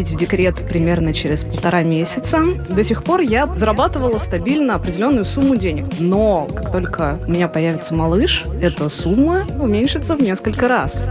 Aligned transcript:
уходить 0.00 0.12
в 0.12 0.16
декрет 0.16 0.54
примерно 0.68 1.12
через 1.12 1.44
полтора 1.44 1.82
месяца. 1.82 2.42
До 2.70 2.82
сих 2.82 3.02
пор 3.04 3.20
я 3.20 3.46
зарабатывала 3.46 4.18
стабильно 4.18 4.74
определенную 4.74 5.24
сумму 5.24 5.56
денег. 5.56 5.86
Но 5.98 6.46
как 6.46 6.72
только 6.72 7.18
у 7.26 7.30
меня 7.30 7.48
появится 7.48 7.94
малыш, 7.94 8.44
эта 8.62 8.88
сумма 8.88 9.46
уменьшится 9.58 10.16
в 10.16 10.22
несколько 10.22 10.68
раз. 10.68 11.04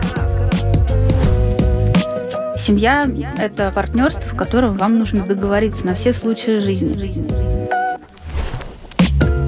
Семья– 2.55 3.07
это 3.37 3.71
партнерство, 3.73 4.29
в 4.33 4.35
котором 4.35 4.77
вам 4.77 4.97
нужно 4.99 5.25
договориться 5.25 5.85
на 5.85 5.93
все 5.93 6.11
случаи 6.11 6.59
жизни. 6.59 6.95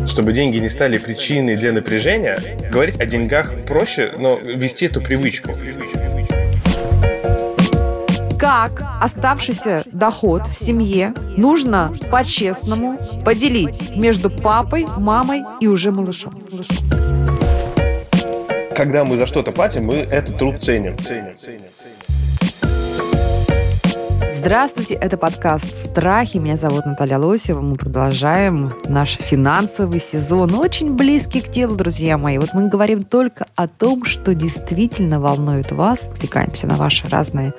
Чтобы 0.05 0.33
деньги 0.33 0.57
не 0.57 0.69
стали 0.69 0.97
причиной 0.97 1.55
для 1.55 1.71
напряжения, 1.71 2.37
говорить 2.71 2.99
о 2.99 3.05
деньгах 3.05 3.51
проще, 3.65 4.13
но 4.17 4.37
вести 4.37 4.85
эту 4.85 5.01
привычку. 5.01 5.51
Как 8.41 8.81
оставшийся 8.99 9.83
доход 9.93 10.47
в 10.47 10.55
семье 10.55 11.13
нужно 11.37 11.93
по-честному 12.09 12.97
поделить 13.23 13.95
между 13.95 14.31
папой, 14.31 14.87
мамой 14.97 15.43
и 15.59 15.67
уже 15.67 15.91
малышом. 15.91 16.33
Когда 18.75 19.05
мы 19.05 19.17
за 19.17 19.27
что-то 19.27 19.51
платим, 19.51 19.85
мы 19.85 19.97
этот 19.97 20.39
труд 20.39 20.59
ценим. 20.59 20.97
ценим, 20.97 21.37
ценим, 21.37 21.61
ценим. 21.77 22.01
Здравствуйте, 24.33 24.95
это 24.95 25.17
подкаст 25.17 25.77
«Страхи». 25.77 26.37
Меня 26.37 26.57
зовут 26.57 26.87
Наталья 26.87 27.19
Лосева. 27.19 27.61
Мы 27.61 27.75
продолжаем 27.75 28.73
наш 28.85 29.19
финансовый 29.19 29.99
сезон, 29.99 30.55
очень 30.55 30.95
близкий 30.95 31.41
к 31.41 31.51
телу, 31.51 31.75
друзья 31.75 32.17
мои. 32.17 32.39
Вот 32.39 32.55
мы 32.55 32.69
говорим 32.69 33.03
только 33.03 33.45
о 33.53 33.67
том, 33.67 34.03
что 34.03 34.33
действительно 34.33 35.19
волнует 35.19 35.71
вас. 35.71 35.99
Отвлекаемся 36.01 36.65
на 36.65 36.73
ваши 36.73 37.07
разные 37.07 37.53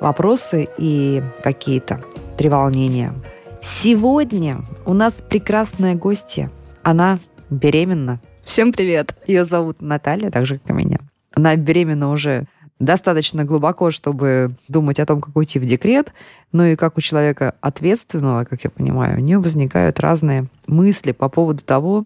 вопросы 0.00 0.68
и 0.78 1.22
какие-то 1.42 2.02
треволнения. 2.36 3.14
Сегодня 3.60 4.62
у 4.86 4.94
нас 4.94 5.22
прекрасная 5.28 5.94
гостья. 5.94 6.50
Она 6.82 7.18
беременна. 7.50 8.20
Всем 8.44 8.72
привет. 8.72 9.14
Ее 9.26 9.44
зовут 9.44 9.82
Наталья, 9.82 10.30
так 10.30 10.46
же, 10.46 10.58
как 10.58 10.70
и 10.70 10.72
меня. 10.72 10.98
Она 11.34 11.54
беременна 11.56 12.10
уже 12.10 12.46
достаточно 12.78 13.44
глубоко, 13.44 13.90
чтобы 13.90 14.54
думать 14.68 14.98
о 14.98 15.06
том, 15.06 15.20
как 15.20 15.36
уйти 15.36 15.58
в 15.58 15.66
декрет, 15.66 16.12
но 16.50 16.64
и 16.64 16.76
как 16.76 16.96
у 16.96 17.00
человека 17.02 17.54
ответственного, 17.60 18.44
как 18.44 18.64
я 18.64 18.70
понимаю, 18.70 19.18
у 19.18 19.20
нее 19.20 19.38
возникают 19.38 20.00
разные 20.00 20.46
мысли 20.66 21.12
по 21.12 21.28
поводу 21.28 21.62
того, 21.62 22.04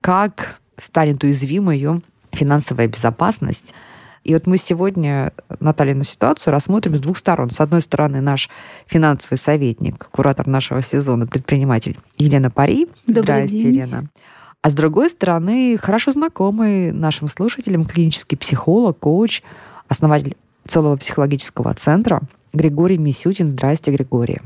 как 0.00 0.58
станет 0.78 1.22
уязвима 1.22 1.74
ее 1.74 2.00
финансовая 2.32 2.88
безопасность. 2.88 3.74
И 4.24 4.32
вот 4.32 4.46
мы 4.46 4.56
сегодня 4.56 5.32
Наталью 5.60 6.02
ситуацию 6.02 6.52
рассмотрим 6.52 6.96
с 6.96 7.00
двух 7.00 7.18
сторон. 7.18 7.50
С 7.50 7.60
одной 7.60 7.82
стороны, 7.82 8.22
наш 8.22 8.48
финансовый 8.86 9.36
советник, 9.36 10.08
куратор 10.10 10.46
нашего 10.46 10.82
сезона, 10.82 11.26
предприниматель 11.26 11.98
Елена 12.16 12.50
Пари. 12.50 12.88
Добрый 13.06 13.22
Здрасте, 13.22 13.58
день. 13.58 13.74
Елена. 13.74 14.04
А 14.62 14.70
с 14.70 14.72
другой 14.72 15.10
стороны, 15.10 15.76
хорошо 15.76 16.12
знакомый 16.12 16.90
нашим 16.90 17.28
слушателям 17.28 17.84
клинический 17.84 18.38
психолог, 18.38 18.98
коуч, 18.98 19.42
основатель 19.88 20.38
целого 20.66 20.96
психологического 20.96 21.74
центра 21.74 22.22
Григорий 22.54 22.96
Мисютин. 22.96 23.46
Здрасте, 23.46 23.90
Григорий. 23.90 24.40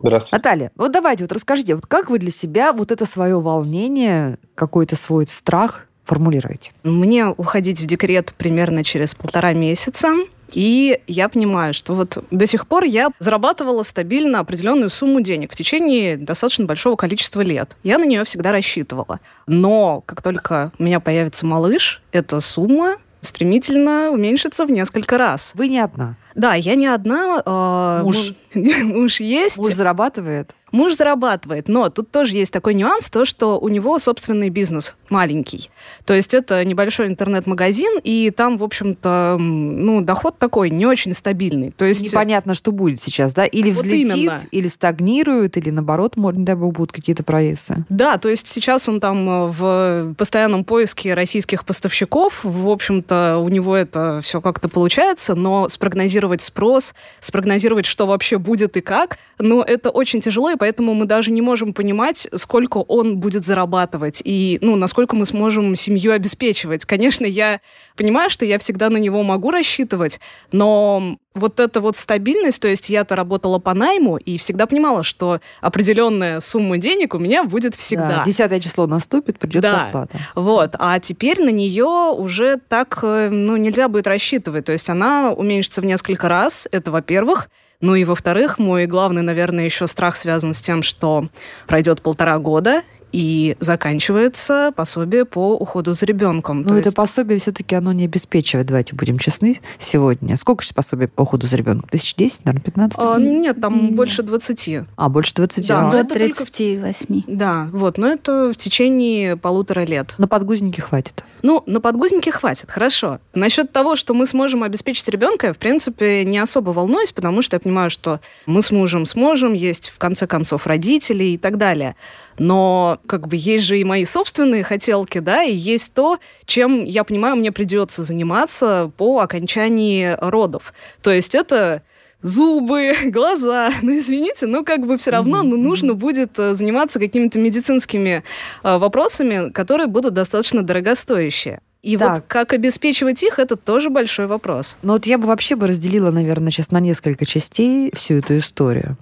Здравствуйте. 0.00 0.36
Наталья, 0.36 0.72
вот 0.76 0.92
давайте 0.92 1.24
вот 1.24 1.32
расскажите, 1.32 1.74
вот 1.74 1.86
как 1.86 2.08
вы 2.08 2.18
для 2.18 2.30
себя 2.30 2.72
вот 2.72 2.90
это 2.90 3.04
свое 3.04 3.38
волнение, 3.38 4.38
какой-то 4.54 4.96
свой 4.96 5.26
страх 5.26 5.86
формулируете? 6.10 6.72
Мне 6.82 7.28
уходить 7.28 7.80
в 7.80 7.86
декрет 7.86 8.34
примерно 8.36 8.82
через 8.82 9.14
полтора 9.14 9.52
месяца. 9.52 10.08
И 10.52 10.98
я 11.06 11.28
понимаю, 11.28 11.72
что 11.72 11.94
вот 11.94 12.24
до 12.32 12.46
сих 12.46 12.66
пор 12.66 12.82
я 12.82 13.10
зарабатывала 13.20 13.84
стабильно 13.84 14.40
определенную 14.40 14.90
сумму 14.90 15.20
денег 15.20 15.52
в 15.52 15.54
течение 15.54 16.16
достаточно 16.16 16.64
большого 16.64 16.96
количества 16.96 17.42
лет. 17.42 17.76
Я 17.84 17.98
на 17.98 18.04
нее 18.04 18.24
всегда 18.24 18.50
рассчитывала. 18.50 19.20
Но 19.46 20.02
как 20.04 20.22
только 20.22 20.72
у 20.80 20.82
меня 20.82 20.98
появится 20.98 21.46
малыш, 21.46 22.02
эта 22.10 22.40
сумма 22.40 22.96
стремительно 23.20 24.10
уменьшится 24.10 24.66
в 24.66 24.70
несколько 24.72 25.16
раз. 25.16 25.52
Вы 25.54 25.68
не 25.68 25.78
одна. 25.78 26.16
Да, 26.34 26.54
я 26.54 26.74
не 26.74 26.86
одна. 26.86 27.42
э, 27.44 28.02
Муж. 28.04 28.34
му- 28.54 28.84
Муж 28.84 29.20
есть. 29.20 29.58
Муж 29.58 29.74
зарабатывает. 29.74 30.54
Муж 30.72 30.94
зарабатывает, 30.94 31.66
но 31.66 31.90
тут 31.90 32.12
тоже 32.12 32.34
есть 32.34 32.52
такой 32.52 32.74
нюанс, 32.74 33.10
то, 33.10 33.24
что 33.24 33.58
у 33.58 33.68
него 33.68 33.98
собственный 33.98 34.50
бизнес 34.50 34.96
маленький. 35.08 35.68
То 36.04 36.14
есть 36.14 36.32
это 36.32 36.64
небольшой 36.64 37.08
интернет-магазин, 37.08 37.98
и 38.04 38.30
там, 38.30 38.56
в 38.56 38.62
общем-то, 38.62 39.34
ну, 39.40 40.00
доход 40.00 40.38
такой 40.38 40.70
не 40.70 40.86
очень 40.86 41.12
стабильный. 41.12 41.72
То 41.72 41.84
есть 41.86 42.04
Непонятно, 42.12 42.54
что 42.54 42.70
будет 42.70 43.00
сейчас, 43.02 43.34
да? 43.34 43.46
Или 43.46 43.72
Вот 43.72 43.84
взлетит, 43.84 44.16
именно. 44.16 44.42
или 44.52 44.68
стагнирует, 44.68 45.56
или 45.56 45.70
наоборот, 45.70 46.16
может, 46.16 46.38
не 46.38 46.44
дай 46.44 46.54
бог, 46.54 46.74
будут 46.74 46.92
какие-то 46.92 47.24
провесы. 47.24 47.84
Да, 47.88 48.18
то 48.18 48.28
есть 48.28 48.46
сейчас 48.46 48.88
он 48.88 49.00
там 49.00 49.28
э, 49.28 49.46
в 49.48 50.14
постоянном 50.14 50.62
поиске 50.62 51.14
российских 51.14 51.64
поставщиков. 51.64 52.44
В 52.44 52.68
общем-то, 52.68 53.38
у 53.38 53.48
него 53.48 53.74
это 53.74 54.20
все 54.22 54.40
как-то 54.40 54.68
получается, 54.68 55.34
но 55.34 55.68
спрогнозировать 55.68 56.19
спрос, 56.40 56.94
спрогнозировать, 57.20 57.86
что 57.86 58.06
вообще 58.06 58.38
будет 58.38 58.76
и 58.76 58.80
как, 58.80 59.18
ну, 59.38 59.62
это 59.62 59.90
очень 59.90 60.20
тяжело, 60.20 60.50
и 60.50 60.56
поэтому 60.56 60.94
мы 60.94 61.06
даже 61.06 61.30
не 61.30 61.42
можем 61.42 61.72
понимать, 61.72 62.28
сколько 62.36 62.78
он 62.78 63.18
будет 63.18 63.44
зарабатывать 63.44 64.22
и, 64.24 64.58
ну, 64.60 64.76
насколько 64.76 65.16
мы 65.16 65.26
сможем 65.26 65.76
семью 65.76 66.12
обеспечивать. 66.12 66.84
Конечно, 66.84 67.24
я 67.26 67.60
понимаю, 67.96 68.30
что 68.30 68.44
я 68.44 68.58
всегда 68.58 68.90
на 68.90 68.96
него 68.98 69.22
могу 69.22 69.50
рассчитывать, 69.50 70.20
но 70.52 71.16
вот 71.34 71.60
эта 71.60 71.80
вот 71.80 71.96
стабильность, 71.96 72.60
то 72.60 72.66
есть 72.66 72.90
я-то 72.90 73.14
работала 73.14 73.58
по 73.58 73.72
найму 73.72 74.16
и 74.16 74.36
всегда 74.36 74.66
понимала, 74.66 75.04
что 75.04 75.40
определенная 75.60 76.40
сумма 76.40 76.78
денег 76.78 77.14
у 77.14 77.18
меня 77.18 77.44
будет 77.44 77.76
всегда. 77.76 78.08
Да, 78.08 78.24
Десятое 78.24 78.58
число 78.58 78.86
наступит, 78.86 79.38
придет 79.38 79.62
Да. 79.62 79.70
зарплата. 79.70 80.18
Вот, 80.34 80.74
а 80.78 80.98
теперь 80.98 81.40
на 81.40 81.50
нее 81.50 82.12
уже 82.16 82.58
так, 82.68 82.98
э, 83.02 83.28
ну, 83.30 83.56
нельзя 83.56 83.88
будет 83.88 84.08
рассчитывать. 84.08 84.64
То 84.64 84.72
есть 84.72 84.90
она 84.90 85.30
уменьшится 85.30 85.80
в 85.80 85.84
несколько 85.84 86.09
раз, 86.18 86.68
это 86.72 86.90
во-первых. 86.90 87.48
Ну 87.80 87.94
и 87.94 88.04
во-вторых, 88.04 88.58
мой 88.58 88.86
главный, 88.86 89.22
наверное, 89.22 89.64
еще 89.64 89.86
страх 89.86 90.16
связан 90.16 90.52
с 90.52 90.60
тем, 90.60 90.82
что 90.82 91.28
пройдет 91.66 92.02
полтора 92.02 92.38
года, 92.38 92.82
и 93.12 93.56
заканчивается 93.60 94.72
пособие 94.74 95.24
по 95.24 95.54
уходу 95.56 95.92
за 95.92 96.06
ребенком. 96.06 96.62
Но 96.62 96.68
То 96.68 96.74
Ну, 96.74 96.80
это 96.80 96.88
есть- 96.88 96.96
пособие 96.96 97.38
все-таки 97.38 97.74
оно 97.74 97.92
не 97.92 98.04
обеспечивает, 98.04 98.66
давайте 98.66 98.94
будем 98.94 99.18
честны, 99.18 99.58
сегодня. 99.78 100.36
Сколько 100.36 100.62
же 100.64 100.72
пособие 100.74 101.08
по 101.08 101.22
уходу 101.22 101.46
за 101.46 101.56
ребенком? 101.56 101.88
Тысяч 101.90 102.14
десять, 102.14 102.44
наверное, 102.44 102.64
15? 102.64 102.98
А, 103.02 103.18
нет, 103.18 103.60
там 103.60 103.86
Нет. 103.86 103.94
больше 103.96 104.22
20. 104.22 104.84
А, 104.96 105.08
больше 105.08 105.34
20? 105.34 105.66
Да, 105.68 105.88
а. 105.88 105.92
До 105.92 105.98
это 105.98 106.08
только- 106.14 106.24
38. 106.44 107.22
Да, 107.26 107.68
вот, 107.72 107.98
но 107.98 108.08
это 108.08 108.52
в 108.52 108.56
течение 108.56 109.36
полутора 109.36 109.84
лет. 109.84 110.14
На 110.18 110.28
подгузники 110.28 110.80
хватит. 110.80 111.24
Ну, 111.42 111.62
на 111.66 111.80
подгузники 111.80 112.30
хватит, 112.30 112.70
хорошо. 112.70 113.18
Насчет 113.34 113.72
того, 113.72 113.96
что 113.96 114.14
мы 114.14 114.26
сможем 114.26 114.62
обеспечить 114.62 115.08
ребенка, 115.08 115.48
я, 115.48 115.52
в 115.52 115.58
принципе, 115.58 116.24
не 116.24 116.38
особо 116.38 116.70
волнуюсь, 116.70 117.12
потому 117.12 117.42
что 117.42 117.56
я 117.56 117.60
понимаю, 117.60 117.90
что 117.90 118.20
мы 118.46 118.62
с 118.62 118.70
мужем 118.70 119.06
сможем, 119.06 119.52
есть, 119.54 119.88
в 119.88 119.98
конце 119.98 120.26
концов, 120.26 120.66
родители 120.66 121.24
и 121.24 121.38
так 121.38 121.56
далее. 121.56 121.96
Но, 122.40 123.00
как 123.06 123.28
бы, 123.28 123.36
есть 123.36 123.66
же 123.66 123.78
и 123.78 123.84
мои 123.84 124.06
собственные 124.06 124.64
хотелки, 124.64 125.18
да, 125.18 125.42
и 125.42 125.54
есть 125.54 125.92
то, 125.92 126.18
чем, 126.46 126.86
я 126.86 127.04
понимаю, 127.04 127.36
мне 127.36 127.52
придется 127.52 128.02
заниматься 128.02 128.90
по 128.96 129.20
окончании 129.20 130.16
родов. 130.18 130.72
То 131.02 131.10
есть 131.10 131.34
это 131.34 131.82
зубы, 132.22 132.94
глаза. 133.04 133.70
Ну, 133.82 133.94
извините, 133.94 134.46
но 134.46 134.64
как 134.64 134.86
бы 134.86 134.96
все 134.96 135.10
равно 135.10 135.42
ну, 135.42 135.58
нужно 135.58 135.92
будет 135.92 136.38
э, 136.38 136.54
заниматься 136.54 136.98
какими-то 136.98 137.38
медицинскими 137.38 138.24
э, 138.62 138.78
вопросами, 138.78 139.50
которые 139.50 139.86
будут 139.86 140.14
достаточно 140.14 140.62
дорогостоящие. 140.62 141.60
И 141.82 141.98
Так. 141.98 142.14
вот 142.14 142.24
как 142.26 142.54
обеспечивать 142.54 143.22
их, 143.22 143.38
это 143.38 143.56
тоже 143.56 143.90
большой 143.90 144.26
вопрос. 144.26 144.78
Но 144.80 144.94
вот 144.94 145.04
я 145.04 145.18
бы 145.18 145.26
вообще 145.26 145.56
бы 145.56 145.66
разделила, 145.66 146.10
наверное, 146.10 146.50
сейчас 146.50 146.70
на 146.70 146.80
несколько 146.80 147.26
частей 147.26 147.90
всю 147.94 148.14
эту 148.14 148.38
историю. 148.38 148.96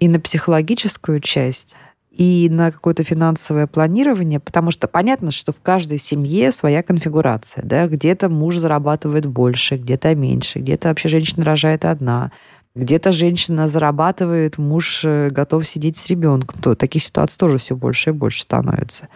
И 0.00 0.08
на 0.08 0.18
психологическую 0.18 1.20
часть, 1.20 1.76
и 2.20 2.50
на 2.50 2.70
какое-то 2.70 3.02
финансовое 3.02 3.66
планирование, 3.66 4.40
потому 4.40 4.70
что 4.70 4.86
понятно, 4.88 5.30
что 5.30 5.52
в 5.52 5.60
каждой 5.62 5.96
семье 5.96 6.52
своя 6.52 6.82
конфигурация. 6.82 7.64
Да? 7.64 7.86
Где-то 7.86 8.28
муж 8.28 8.58
зарабатывает 8.58 9.24
больше, 9.24 9.78
где-то 9.78 10.14
меньше, 10.14 10.58
где-то 10.58 10.88
вообще 10.88 11.08
женщина 11.08 11.46
рожает 11.46 11.86
одна, 11.86 12.30
где-то 12.74 13.12
женщина 13.12 13.68
зарабатывает, 13.68 14.58
муж 14.58 15.00
э, 15.06 15.30
готов 15.30 15.66
сидеть 15.66 15.96
с 15.96 16.08
ребенком. 16.08 16.60
То 16.60 16.74
таких 16.74 17.02
ситуаций 17.02 17.38
тоже 17.38 17.56
все 17.56 17.74
больше 17.74 18.10
и 18.10 18.12
больше 18.12 18.42
становится. 18.42 19.08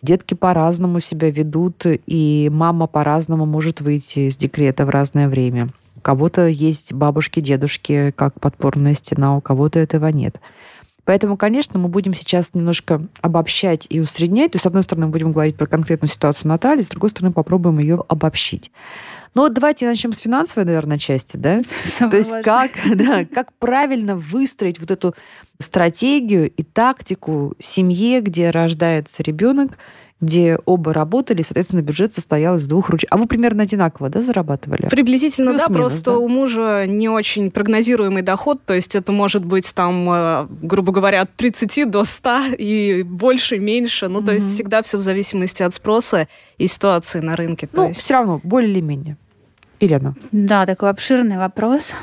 Детки 0.00 0.34
по-разному 0.34 1.00
себя 1.00 1.32
ведут, 1.32 1.84
и 1.84 2.48
мама 2.52 2.86
по-разному 2.86 3.44
может 3.44 3.80
выйти 3.80 4.28
из 4.28 4.36
декрета 4.36 4.86
в 4.86 4.90
разное 4.90 5.28
время. 5.28 5.70
У 5.96 6.00
кого-то 6.00 6.46
есть 6.46 6.92
бабушки, 6.92 7.40
дедушки, 7.40 8.12
как 8.14 8.38
подпорная 8.38 8.94
стена, 8.94 9.36
у 9.36 9.40
кого-то 9.40 9.80
этого 9.80 10.06
нет. 10.06 10.40
Поэтому, 11.04 11.36
конечно, 11.36 11.78
мы 11.78 11.88
будем 11.88 12.14
сейчас 12.14 12.54
немножко 12.54 13.02
обобщать 13.20 13.86
и 13.88 14.00
усреднять. 14.00 14.52
То 14.52 14.56
есть, 14.56 14.64
с 14.64 14.66
одной 14.66 14.84
стороны, 14.84 15.06
мы 15.06 15.12
будем 15.12 15.32
говорить 15.32 15.56
про 15.56 15.66
конкретную 15.66 16.08
ситуацию 16.08 16.48
Натальи, 16.48 16.82
с 16.82 16.88
другой 16.88 17.10
стороны, 17.10 17.32
попробуем 17.32 17.78
ее 17.80 18.04
обобщить. 18.08 18.70
Ну 19.34 19.42
вот 19.42 19.54
давайте 19.54 19.86
начнем 19.86 20.12
с 20.12 20.18
финансовой, 20.18 20.64
наверное, 20.64 20.98
части, 20.98 21.36
да? 21.36 21.62
Самое 21.82 22.10
То 22.10 22.16
есть 22.18 22.30
важное. 22.30 22.42
как, 22.42 22.70
да, 22.96 23.24
как 23.24 23.52
правильно 23.54 24.16
выстроить 24.16 24.78
вот 24.78 24.90
эту 24.90 25.14
стратегию 25.58 26.50
и 26.50 26.62
тактику 26.62 27.54
семье, 27.58 28.20
где 28.20 28.50
рождается 28.50 29.22
ребенок, 29.22 29.78
где 30.22 30.56
оба 30.66 30.94
работали, 30.94 31.42
соответственно, 31.42 31.82
бюджет 31.82 32.14
состоял 32.14 32.54
из 32.56 32.64
двух 32.66 32.88
руч. 32.88 33.04
А 33.10 33.16
вы 33.18 33.26
примерно 33.26 33.64
одинаково, 33.64 34.08
да, 34.08 34.22
зарабатывали? 34.22 34.88
Приблизительно, 34.88 35.52
да, 35.52 35.66
Плюс-минус, 35.66 35.92
просто 35.92 36.10
да? 36.12 36.16
у 36.18 36.28
мужа 36.28 36.86
не 36.86 37.08
очень 37.08 37.50
прогнозируемый 37.50 38.22
доход, 38.22 38.62
то 38.64 38.72
есть 38.72 38.94
это 38.94 39.10
может 39.10 39.44
быть 39.44 39.74
там, 39.74 40.08
э, 40.08 40.46
грубо 40.62 40.92
говоря, 40.92 41.22
от 41.22 41.34
30 41.34 41.90
до 41.90 42.04
100 42.04 42.54
и 42.56 43.02
больше, 43.02 43.58
меньше, 43.58 44.06
ну, 44.06 44.22
то 44.22 44.32
есть 44.32 44.48
всегда 44.54 44.82
все 44.82 44.96
в 44.96 45.00
зависимости 45.00 45.64
от 45.64 45.74
спроса 45.74 46.28
и 46.56 46.68
ситуации 46.68 47.18
на 47.18 47.34
рынке. 47.34 47.66
То 47.66 47.82
Ну, 47.82 47.88
есть... 47.88 48.00
все 48.00 48.14
равно, 48.14 48.40
более 48.44 48.70
или 48.70 48.80
менее. 48.80 49.16
Елена. 49.80 50.14
Да, 50.30 50.64
такой 50.66 50.90
обширный 50.90 51.36
вопрос. 51.38 51.94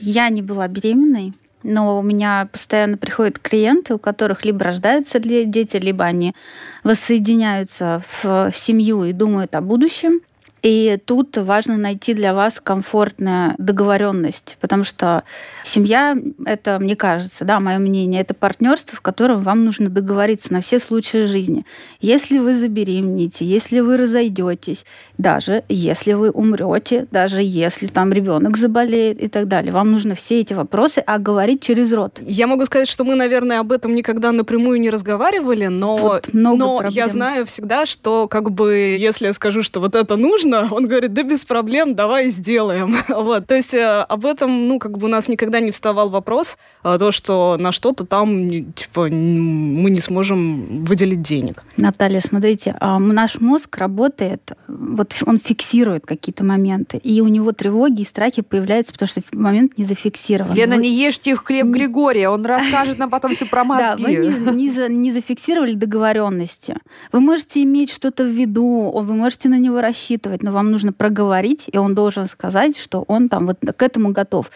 Я 0.00 0.28
не 0.30 0.42
была 0.42 0.66
беременной, 0.66 1.32
но 1.68 1.98
у 1.98 2.02
меня 2.02 2.48
постоянно 2.50 2.96
приходят 2.96 3.38
клиенты, 3.38 3.94
у 3.94 3.98
которых 3.98 4.44
либо 4.44 4.64
рождаются 4.64 5.18
дети, 5.20 5.76
либо 5.76 6.04
они 6.04 6.34
воссоединяются 6.82 8.02
в 8.22 8.50
семью 8.52 9.04
и 9.04 9.12
думают 9.12 9.54
о 9.54 9.60
будущем. 9.60 10.20
И 10.62 10.98
тут 11.04 11.36
важно 11.36 11.76
найти 11.76 12.14
для 12.14 12.34
вас 12.34 12.60
комфортную 12.62 13.54
договоренность, 13.58 14.56
потому 14.60 14.84
что 14.84 15.22
семья— 15.62 16.16
это, 16.46 16.78
мне 16.80 16.96
кажется, 16.96 17.44
да, 17.44 17.60
мое 17.60 17.78
мнение, 17.78 18.20
это 18.20 18.34
партнерство, 18.34 18.96
в 18.96 19.00
котором 19.00 19.42
вам 19.42 19.64
нужно 19.64 19.88
договориться 19.88 20.52
на 20.52 20.60
все 20.60 20.78
случаи 20.78 21.26
жизни. 21.26 21.64
Если 22.00 22.38
вы 22.38 22.54
забеременеете, 22.54 23.44
если 23.44 23.80
вы 23.80 23.96
разойдетесь, 23.96 24.84
даже 25.16 25.62
если 25.68 26.14
вы 26.14 26.30
умрете, 26.30 27.06
даже 27.10 27.40
если 27.42 27.86
там 27.86 28.12
ребенок 28.12 28.56
заболеет 28.56 29.20
и 29.20 29.28
так 29.28 29.46
далее, 29.46 29.72
вам 29.72 29.92
нужно 29.92 30.14
все 30.14 30.40
эти 30.40 30.54
вопросы 30.54 30.98
оговорить 30.98 31.62
через 31.62 31.92
рот. 31.92 32.20
Я 32.20 32.46
могу 32.46 32.64
сказать, 32.64 32.88
что 32.88 33.04
мы, 33.04 33.14
наверное, 33.14 33.60
об 33.60 33.72
этом 33.72 33.94
никогда 33.94 34.32
напрямую 34.32 34.80
не 34.80 34.90
разговаривали, 34.90 35.66
но, 35.66 35.96
Вот 35.96 36.28
но 36.32 36.78
проблем. 36.78 36.92
я 36.92 37.08
знаю 37.08 37.46
всегда, 37.46 37.86
что 37.86 38.26
как 38.28 38.50
бы 38.50 38.96
если 38.98 39.26
я 39.26 39.32
скажу, 39.32 39.62
что 39.62 39.80
вот 39.80 39.94
это 39.94 40.16
нужно, 40.16 40.47
он 40.54 40.86
говорит, 40.86 41.12
да 41.12 41.22
без 41.22 41.44
проблем, 41.44 41.94
давай 41.94 42.28
сделаем. 42.28 42.96
вот. 43.08 43.46
То 43.46 43.54
есть 43.54 43.74
э, 43.74 44.02
об 44.08 44.26
этом, 44.26 44.68
ну, 44.68 44.78
как 44.78 44.98
бы 44.98 45.06
у 45.06 45.10
нас 45.10 45.28
никогда 45.28 45.60
не 45.60 45.70
вставал 45.70 46.10
вопрос, 46.10 46.58
э, 46.84 46.96
то, 46.98 47.10
что 47.12 47.56
на 47.58 47.72
что-то 47.72 48.04
там, 48.06 48.72
типа, 48.72 49.08
мы 49.08 49.90
не 49.90 50.00
сможем 50.00 50.84
выделить 50.84 51.22
денег. 51.22 51.62
Наталья, 51.76 52.20
смотрите, 52.20 52.76
а, 52.80 52.98
наш 52.98 53.40
мозг 53.40 53.76
работает, 53.78 54.52
вот 54.66 55.14
он 55.26 55.38
фиксирует 55.38 56.06
какие-то 56.06 56.44
моменты, 56.44 56.98
и 56.98 57.20
у 57.20 57.28
него 57.28 57.52
тревоги 57.52 58.02
и 58.02 58.04
страхи 58.04 58.42
появляются, 58.42 58.92
потому 58.92 59.08
что 59.08 59.20
момент 59.32 59.78
не 59.78 59.84
зафиксирован. 59.84 60.54
Лена, 60.54 60.76
Вы- 60.76 60.82
не 60.82 60.90
ешьте 60.90 61.36
хлеб 61.36 61.66
Не- 61.66 61.72
Григория, 61.72 62.28
он 62.28 62.44
расскажет 62.46 62.98
нам 62.98 63.10
потом 63.10 63.34
все 63.34 63.46
про 63.46 63.64
Да, 63.68 63.96
вы 63.98 64.14
не, 64.16 64.54
не 64.54 64.70
за- 64.70 64.88
не 64.88 65.12
зафиксировали 65.12 65.74
договоренности. 65.74 66.76
Вы 67.12 67.20
можете 67.20 67.62
иметь 67.62 67.90
что-то 67.90 68.24
в 68.24 68.28
виду, 68.28 68.90
вы 68.94 69.14
можете 69.14 69.48
на 69.48 69.58
него 69.58 69.80
рассчитывать, 69.80 70.37
но 70.42 70.52
вам 70.52 70.70
нужно 70.70 70.92
проговорить, 70.92 71.68
и 71.72 71.78
он 71.78 71.94
должен 71.94 72.26
сказать, 72.26 72.76
что 72.78 73.04
он 73.08 73.28
там 73.28 73.46
вот 73.46 73.58
к 73.76 73.82
этому 73.82 74.12
готов. 74.12 74.50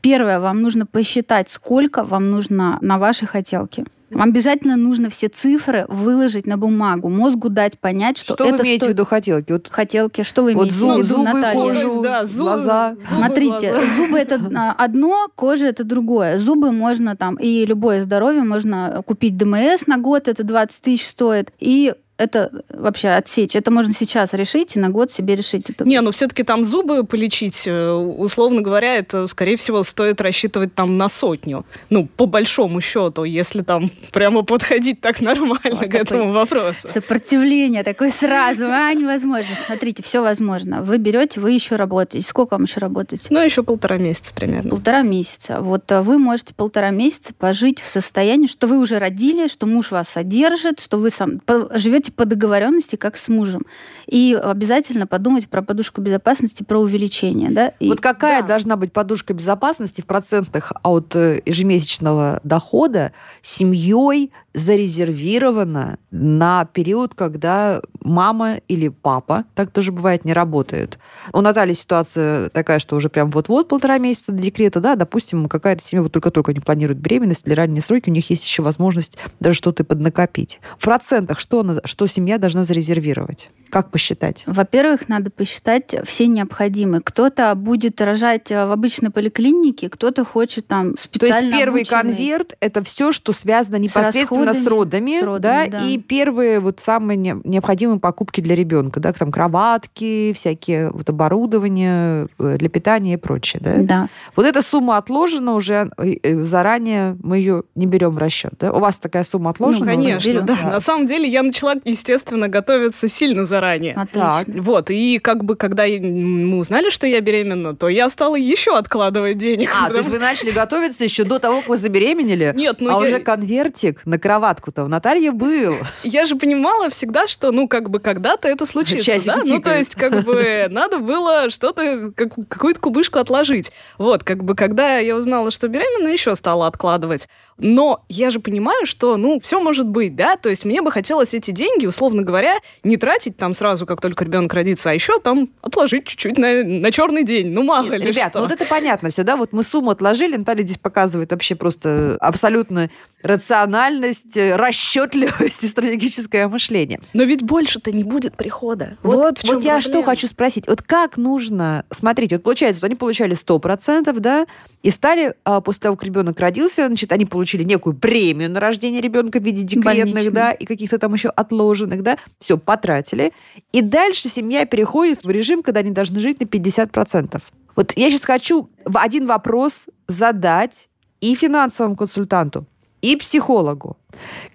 Первое, 0.00 0.40
вам 0.40 0.62
нужно 0.62 0.86
посчитать, 0.86 1.48
сколько 1.50 2.04
вам 2.04 2.30
нужно 2.30 2.78
на 2.80 2.98
ваши 2.98 3.26
хотелки. 3.26 3.84
Вам 4.10 4.30
обязательно 4.30 4.76
нужно 4.76 5.10
все 5.10 5.28
цифры 5.28 5.84
выложить 5.90 6.46
на 6.46 6.56
бумагу, 6.56 7.10
мозгу 7.10 7.50
дать 7.50 7.78
понять, 7.78 8.16
что, 8.16 8.32
Что 8.36 8.44
это 8.46 8.56
вы 8.56 8.62
имеете 8.62 8.78
в 8.78 8.82
стоит- 8.84 8.92
виду 8.94 9.04
хотелки? 9.04 9.52
Вот 9.52 9.68
хотелки. 9.70 10.22
Что 10.22 10.44
вы 10.44 10.54
Вот 10.54 10.62
имеете 10.68 10.78
зуб- 10.78 10.94
в 10.94 10.98
виду, 11.04 11.14
зубы, 11.16 11.24
Наталья? 11.24 11.52
кожу, 11.84 12.02
да, 12.02 12.24
зубы- 12.24 12.44
глаза. 12.44 12.90
зубы, 12.94 13.04
Смотрите, 13.16 13.70
глаза. 13.72 13.86
зубы 13.96 14.18
это 14.18 14.40
а, 14.56 14.72
одно, 14.78 15.28
кожа 15.34 15.66
это 15.66 15.84
другое. 15.84 16.38
Зубы 16.38 16.72
можно 16.72 17.16
там, 17.16 17.34
и 17.34 17.66
любое 17.66 18.00
здоровье 18.00 18.42
можно 18.44 19.02
купить 19.04 19.36
ДМС 19.36 19.86
на 19.86 19.98
год, 19.98 20.26
это 20.28 20.42
20 20.42 20.80
тысяч 20.80 21.06
стоит, 21.06 21.52
и 21.58 21.92
это 22.18 22.50
вообще 22.68 23.08
отсечь. 23.10 23.56
Это 23.56 23.70
можно 23.70 23.94
сейчас 23.94 24.34
решить 24.34 24.76
и 24.76 24.80
на 24.80 24.90
год 24.90 25.12
себе 25.12 25.36
решить. 25.36 25.70
Это. 25.70 25.84
Не, 25.84 26.00
ну 26.00 26.10
все-таки 26.10 26.42
там 26.42 26.64
зубы 26.64 27.04
полечить, 27.04 27.66
э, 27.66 27.90
условно 27.90 28.60
говоря, 28.60 28.96
это, 28.96 29.26
скорее 29.28 29.56
всего, 29.56 29.82
стоит 29.84 30.20
рассчитывать 30.20 30.74
там 30.74 30.98
на 30.98 31.08
сотню. 31.08 31.64
Ну, 31.90 32.06
по 32.06 32.26
большому 32.26 32.80
счету, 32.80 33.24
если 33.24 33.62
там 33.62 33.90
прямо 34.12 34.42
подходить 34.42 35.00
так 35.00 35.20
нормально 35.20 35.76
вас 35.76 35.88
к 35.88 35.94
этому 35.94 36.32
вопросу. 36.32 36.88
Сопротивление 36.92 37.84
такое 37.84 38.10
сразу, 38.10 38.66
а, 38.66 38.92
невозможно. 38.92 39.54
Смотрите, 39.66 40.02
все 40.02 40.20
возможно. 40.20 40.82
Вы 40.82 40.98
берете, 40.98 41.40
вы 41.40 41.52
еще 41.52 41.76
работаете. 41.76 42.26
Сколько 42.26 42.54
вам 42.54 42.64
еще 42.64 42.80
работать? 42.80 43.26
Ну, 43.30 43.40
еще 43.40 43.62
полтора 43.62 43.96
месяца 43.98 44.32
примерно. 44.34 44.70
Полтора 44.70 45.02
месяца. 45.02 45.60
Вот 45.60 45.90
а, 45.92 46.02
вы 46.02 46.18
можете 46.18 46.52
полтора 46.54 46.90
месяца 46.90 47.32
пожить 47.32 47.80
в 47.80 47.86
состоянии, 47.86 48.48
что 48.48 48.66
вы 48.66 48.78
уже 48.78 48.98
родили, 48.98 49.46
что 49.46 49.66
муж 49.66 49.92
вас 49.92 50.08
содержит, 50.08 50.80
что 50.80 50.98
вы 50.98 51.10
сам 51.10 51.38
по- 51.38 51.68
живете 52.08 52.12
по 52.12 52.24
договоренности, 52.24 52.96
как 52.96 53.16
с 53.16 53.28
мужем. 53.28 53.62
И 54.06 54.38
обязательно 54.40 55.06
подумать 55.06 55.48
про 55.48 55.62
подушку 55.62 56.00
безопасности, 56.00 56.62
про 56.62 56.78
увеличение. 56.78 57.50
Да? 57.50 57.68
И- 57.80 57.88
Вот 57.88 58.00
какая 58.00 58.42
да. 58.42 58.48
должна 58.48 58.76
быть 58.76 58.92
подушка 58.92 59.34
безопасности 59.34 60.00
в 60.00 60.06
процентах 60.06 60.72
от 60.82 61.14
э, 61.16 61.42
ежемесячного 61.46 62.40
дохода 62.44 63.12
семьей 63.42 64.32
зарезервирована 64.54 65.98
на 66.10 66.64
период, 66.66 67.14
когда 67.14 67.80
мама 68.02 68.56
или 68.68 68.88
папа, 68.88 69.44
так 69.54 69.70
тоже 69.70 69.92
бывает, 69.92 70.24
не 70.24 70.32
работают. 70.32 70.98
У 71.32 71.40
Натальи 71.40 71.74
ситуация 71.74 72.48
такая, 72.50 72.78
что 72.78 72.96
уже 72.96 73.08
прям 73.08 73.30
вот-вот 73.30 73.68
полтора 73.68 73.98
месяца 73.98 74.32
до 74.32 74.42
декрета, 74.42 74.80
да, 74.80 74.96
допустим, 74.96 75.48
какая-то 75.48 75.82
семья 75.84 76.02
вот 76.02 76.12
только-только 76.12 76.52
не 76.54 76.60
планирует 76.60 76.98
беременность 76.98 77.46
или 77.46 77.54
ранние 77.54 77.82
сроки, 77.82 78.08
у 78.10 78.12
них 78.12 78.30
есть 78.30 78.44
еще 78.44 78.62
возможность 78.62 79.18
даже 79.40 79.56
что-то 79.56 79.84
поднакопить. 79.84 80.60
В 80.78 80.84
процентах 80.84 81.38
что, 81.40 81.60
она- 81.60 81.80
что 81.84 82.06
семья 82.06 82.38
должна 82.38 82.64
зарезервировать? 82.64 83.50
Как 83.70 83.90
посчитать? 83.90 84.44
Во-первых, 84.46 85.08
надо 85.08 85.30
посчитать 85.30 85.94
все 86.04 86.26
необходимые. 86.26 87.02
Кто-то 87.02 87.54
будет 87.54 88.00
рожать 88.00 88.50
э, 88.50 88.66
в 88.66 88.72
обычной 88.72 89.10
поликлинике, 89.10 89.90
кто-то 89.90 90.24
хочет 90.24 90.66
там 90.66 90.94
То 90.94 91.02
специально 91.02 91.48
есть 91.48 91.58
первый 91.58 91.82
обученный. 91.82 92.02
конверт 92.02 92.54
это 92.60 92.82
все, 92.82 93.12
что 93.12 93.32
связано 93.34 93.76
непосредственно 93.76 94.37
с 94.44 94.46
расходами, 94.46 95.18
родами, 95.18 95.20
с 95.20 95.22
родами, 95.22 95.70
да, 95.70 95.78
да. 95.78 95.86
и 95.86 95.98
первые 95.98 96.60
вот 96.60 96.80
самые 96.80 97.16
не- 97.16 97.36
необходимые 97.44 97.98
покупки 98.00 98.40
для 98.40 98.54
ребенка, 98.54 99.00
да, 99.00 99.12
там 99.12 99.32
кроватки, 99.32 100.32
всякие 100.34 100.90
вот 100.90 101.08
оборудование 101.08 102.28
э, 102.38 102.56
для 102.58 102.68
питания 102.68 103.14
и 103.14 103.16
прочее, 103.16 103.60
да. 103.62 103.76
Да. 103.78 104.08
Вот 104.36 104.46
эта 104.46 104.62
сумма 104.62 104.96
отложена 104.96 105.54
уже 105.54 105.90
э, 105.98 106.14
э, 106.22 106.42
заранее, 106.42 107.16
мы 107.22 107.38
ее 107.38 107.62
не 107.74 107.86
берем 107.86 108.10
в 108.10 108.18
расчет, 108.18 108.52
да? 108.58 108.72
У 108.72 108.78
вас 108.78 108.98
такая 108.98 109.24
сумма 109.24 109.50
отложена? 109.50 109.84
Ну, 109.84 109.92
конечно, 109.92 110.28
берем. 110.28 110.46
да. 110.46 110.56
На 110.64 110.80
самом 110.80 111.06
деле 111.06 111.28
я 111.28 111.42
начала, 111.42 111.74
естественно, 111.84 112.48
готовиться 112.48 113.08
сильно 113.08 113.44
заранее. 113.44 113.94
Отлично. 113.94 114.62
Вот, 114.62 114.90
и 114.90 115.18
как 115.18 115.44
бы, 115.44 115.56
когда 115.56 115.84
мы 115.86 116.58
узнали, 116.58 116.90
что 116.90 117.06
я 117.06 117.20
беременна, 117.20 117.74
то 117.74 117.88
я 117.88 118.08
стала 118.08 118.36
еще 118.36 118.76
откладывать 118.76 119.38
денег. 119.38 119.70
А, 119.78 119.90
то 119.90 119.96
есть 119.98 120.08
вы 120.08 120.18
начали 120.18 120.50
готовиться 120.50 121.04
еще 121.04 121.24
до 121.24 121.38
того, 121.38 121.60
как 121.60 121.68
вы 121.68 121.76
забеременели? 121.76 122.52
Нет, 122.56 122.76
ну 122.80 122.90
а 122.90 122.92
я, 122.92 122.98
уже 122.98 123.20
конвертик 123.20 124.04
на 124.04 124.18
кроватку-то 124.28 124.84
у 124.84 124.88
Натальи 124.88 125.30
был. 125.30 125.76
я 126.02 126.26
же 126.26 126.36
понимала 126.36 126.90
всегда, 126.90 127.26
что, 127.26 127.50
ну, 127.50 127.66
как 127.66 127.88
бы 127.88 127.98
когда-то 127.98 128.46
это 128.46 128.66
случится, 128.66 129.06
Часики 129.12 129.26
да? 129.26 129.40
Ну, 129.42 129.58
то 129.58 129.74
есть, 129.74 129.94
как 129.94 130.22
бы, 130.22 130.66
надо 130.70 130.98
было 130.98 131.48
что-то, 131.48 132.12
как- 132.14 132.34
какую-то 132.46 132.78
кубышку 132.78 133.18
отложить. 133.20 133.72
Вот, 133.96 134.24
как 134.24 134.44
бы, 134.44 134.54
когда 134.54 134.98
я 134.98 135.16
узнала, 135.16 135.50
что 135.50 135.68
беременна, 135.68 136.08
еще 136.08 136.34
стала 136.34 136.66
откладывать. 136.66 137.26
Но 137.56 138.04
я 138.10 138.28
же 138.28 138.38
понимаю, 138.38 138.84
что, 138.84 139.16
ну, 139.16 139.40
все 139.40 139.60
может 139.60 139.88
быть, 139.88 140.14
да? 140.14 140.36
То 140.36 140.50
есть 140.50 140.66
мне 140.66 140.82
бы 140.82 140.92
хотелось 140.92 141.32
эти 141.32 141.50
деньги, 141.50 141.86
условно 141.86 142.20
говоря, 142.20 142.58
не 142.84 142.98
тратить 142.98 143.38
там 143.38 143.54
сразу, 143.54 143.86
как 143.86 144.02
только 144.02 144.24
ребенок 144.24 144.52
родится, 144.52 144.90
а 144.90 144.92
еще 144.92 145.20
там 145.20 145.48
отложить 145.62 146.06
чуть-чуть 146.06 146.36
на, 146.36 146.62
на 146.62 146.92
черный 146.92 147.24
день. 147.24 147.48
Ну, 147.48 147.62
мало 147.62 147.86
ли 147.92 148.08
Ребят, 148.08 148.28
что. 148.28 148.40
ну 148.40 148.44
вот 148.44 148.52
это 148.52 148.66
понятно 148.66 149.08
все, 149.08 149.22
да? 149.22 149.36
Вот 149.36 149.54
мы 149.54 149.62
сумму 149.62 149.90
отложили, 149.90 150.36
Наталья 150.36 150.64
здесь 150.64 150.76
показывает 150.76 151.30
вообще 151.30 151.54
просто 151.56 152.18
абсолютно 152.20 152.90
рациональность, 153.22 154.36
э, 154.36 154.56
расчетливость 154.56 155.62
и 155.64 155.68
стратегическое 155.68 156.48
мышление. 156.48 157.00
Но 157.14 157.24
ведь 157.24 157.42
больше-то 157.42 157.92
не 157.92 158.04
будет 158.04 158.36
прихода. 158.36 158.96
Вот, 159.02 159.16
Вот, 159.16 159.38
в 159.38 159.42
чем 159.44 159.54
вот 159.56 159.64
я 159.64 159.80
что 159.80 160.02
хочу 160.02 160.26
спросить. 160.26 160.66
Вот 160.68 160.82
как 160.82 161.16
нужно... 161.16 161.84
Смотрите, 161.90 162.36
вот 162.36 162.44
получается, 162.44 162.84
они 162.86 162.94
получали 162.94 163.36
100%, 163.36 164.18
да, 164.20 164.46
и 164.82 164.90
стали, 164.90 165.34
а, 165.44 165.60
после 165.60 165.82
того, 165.82 165.96
как 165.96 166.04
ребенок 166.04 166.38
родился, 166.38 166.86
значит, 166.86 167.12
они 167.12 167.24
получили 167.24 167.64
некую 167.64 167.96
премию 167.96 168.50
на 168.50 168.60
рождение 168.60 169.00
ребенка 169.00 169.40
в 169.40 169.42
виде 169.42 169.62
декретных, 169.62 170.14
Больничную. 170.14 170.32
да, 170.32 170.52
и 170.52 170.64
каких-то 170.64 170.98
там 170.98 171.14
еще 171.14 171.28
отложенных, 171.28 172.02
да, 172.02 172.18
все, 172.38 172.56
потратили. 172.58 173.32
И 173.72 173.82
дальше 173.82 174.28
семья 174.28 174.64
переходит 174.64 175.24
в 175.24 175.30
режим, 175.30 175.62
когда 175.62 175.80
они 175.80 175.90
должны 175.90 176.20
жить 176.20 176.40
на 176.40 176.44
50%. 176.44 177.42
Вот 177.74 177.92
я 177.96 178.10
сейчас 178.10 178.24
хочу 178.24 178.70
один 178.92 179.26
вопрос 179.26 179.86
задать 180.08 180.88
и 181.20 181.34
финансовому 181.34 181.96
консультанту, 181.96 182.66
и 183.02 183.16
психологу, 183.16 183.96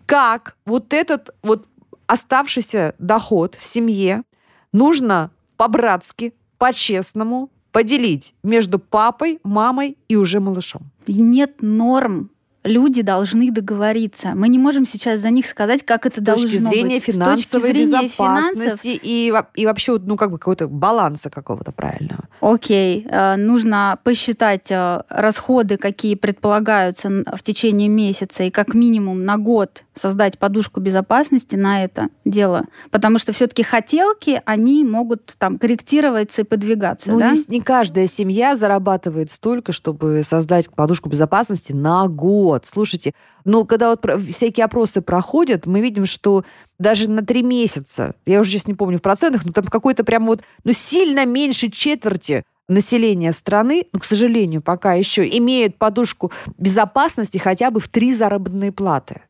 как 0.06 0.56
вот 0.66 0.94
этот 0.94 1.30
вот 1.42 1.68
оставшийся 2.08 2.96
доход 3.00 3.56
в 3.56 3.64
семье 3.66 4.24
нужно 4.72 5.32
по-братски, 5.58 6.34
по-честному 6.58 7.50
поделить 7.72 8.36
между 8.44 8.80
папой, 8.80 9.40
мамой 9.44 9.98
и 10.08 10.16
уже 10.16 10.40
малышом. 10.40 10.92
Нет 11.08 11.62
норм 11.62 12.30
люди 12.64 13.02
должны 13.02 13.52
договориться. 13.52 14.34
Мы 14.36 14.48
не 14.50 14.58
можем 14.58 14.86
сейчас 14.86 15.20
за 15.20 15.30
них 15.30 15.46
сказать, 15.46 15.84
как 15.86 16.06
это 16.06 16.20
с 16.22 16.24
должно 16.24 16.48
точки 16.48 16.58
зрения 16.60 16.96
быть. 16.96 17.04
финансовой 17.04 17.38
С 17.38 17.46
точки 17.48 17.66
зрения 17.68 17.86
безопасности 17.86 18.82
финансов, 18.88 19.00
и, 19.04 19.32
во- 19.32 19.48
и 19.56 19.66
вообще 19.66 19.98
ну 20.00 20.16
как 20.16 20.32
бы 20.32 20.38
какого-то 20.38 20.68
баланса 20.68 21.30
какого-то 21.30 21.72
правильного. 21.72 22.24
окей, 22.42 23.06
э, 23.10 23.36
нужно 23.36 23.98
посчитать 24.04 24.72
э, 24.72 25.02
расходы, 25.10 25.78
какие 25.78 26.16
предполагаются 26.16 27.10
в 27.10 27.44
течение 27.44 27.90
месяца, 27.90 28.44
и 28.44 28.50
как 28.50 28.74
минимум 28.74 29.26
на 29.26 29.38
год 29.38 29.84
создать 29.96 30.40
подушку 30.40 30.80
безопасности 30.80 31.56
на 31.56 31.84
это 31.84 32.10
дело. 32.26 32.66
Потому 32.92 33.18
что 33.18 33.32
все-таки 33.34 33.64
хотелки, 33.64 34.42
они 34.46 34.84
могут 34.84 35.36
там 35.38 35.58
корректироваться 35.58 36.42
и 36.42 36.46
подвигаться. 36.46 37.12
Ну, 37.12 37.20
да? 37.20 37.32
не, 37.32 37.44
не 37.48 37.62
каждая 37.62 38.08
семья 38.08 38.56
зарабатывает 38.56 39.30
столько, 39.30 39.72
чтобы 39.72 40.22
создать 40.24 40.70
подушку 40.70 41.10
безопасности 41.10 41.74
на 41.74 42.08
год. 42.08 42.66
Слушайте, 42.66 43.14
ну, 43.46 43.66
когда 43.66 43.90
вот 43.90 44.06
всякие 44.30 44.66
опросы 44.66 45.02
проходят, 45.02 45.66
мы 45.66 45.82
видим, 45.82 46.06
что 46.06 46.44
даже 46.80 47.10
на 47.10 47.24
три 47.26 47.44
месяца, 47.44 48.16
я 48.26 48.40
уже 48.40 48.52
сейчас 48.52 48.68
не 48.68 48.74
помню 48.74 48.98
в 48.98 49.02
процентах, 49.02 49.46
но 49.46 49.52
там 49.52 49.66
какой-то 49.66 50.04
прям 50.04 50.26
вот, 50.26 50.42
ну, 50.64 50.74
сильно 50.74 51.26
меньше 51.26 51.70
четверти 51.70 52.44
населения 52.68 53.32
страны, 53.34 53.86
ну, 53.94 54.00
к 54.00 54.06
сожалению, 54.06 54.62
пока 54.62 54.94
еще 54.94 55.28
имеют 55.38 55.78
подушку 55.78 56.32
безопасности 56.58 57.38
хотя 57.38 57.72
бы 57.72 57.80
в 57.80 57.88
три 57.88 58.14
заработные 58.14 58.72
платы. 58.72 59.22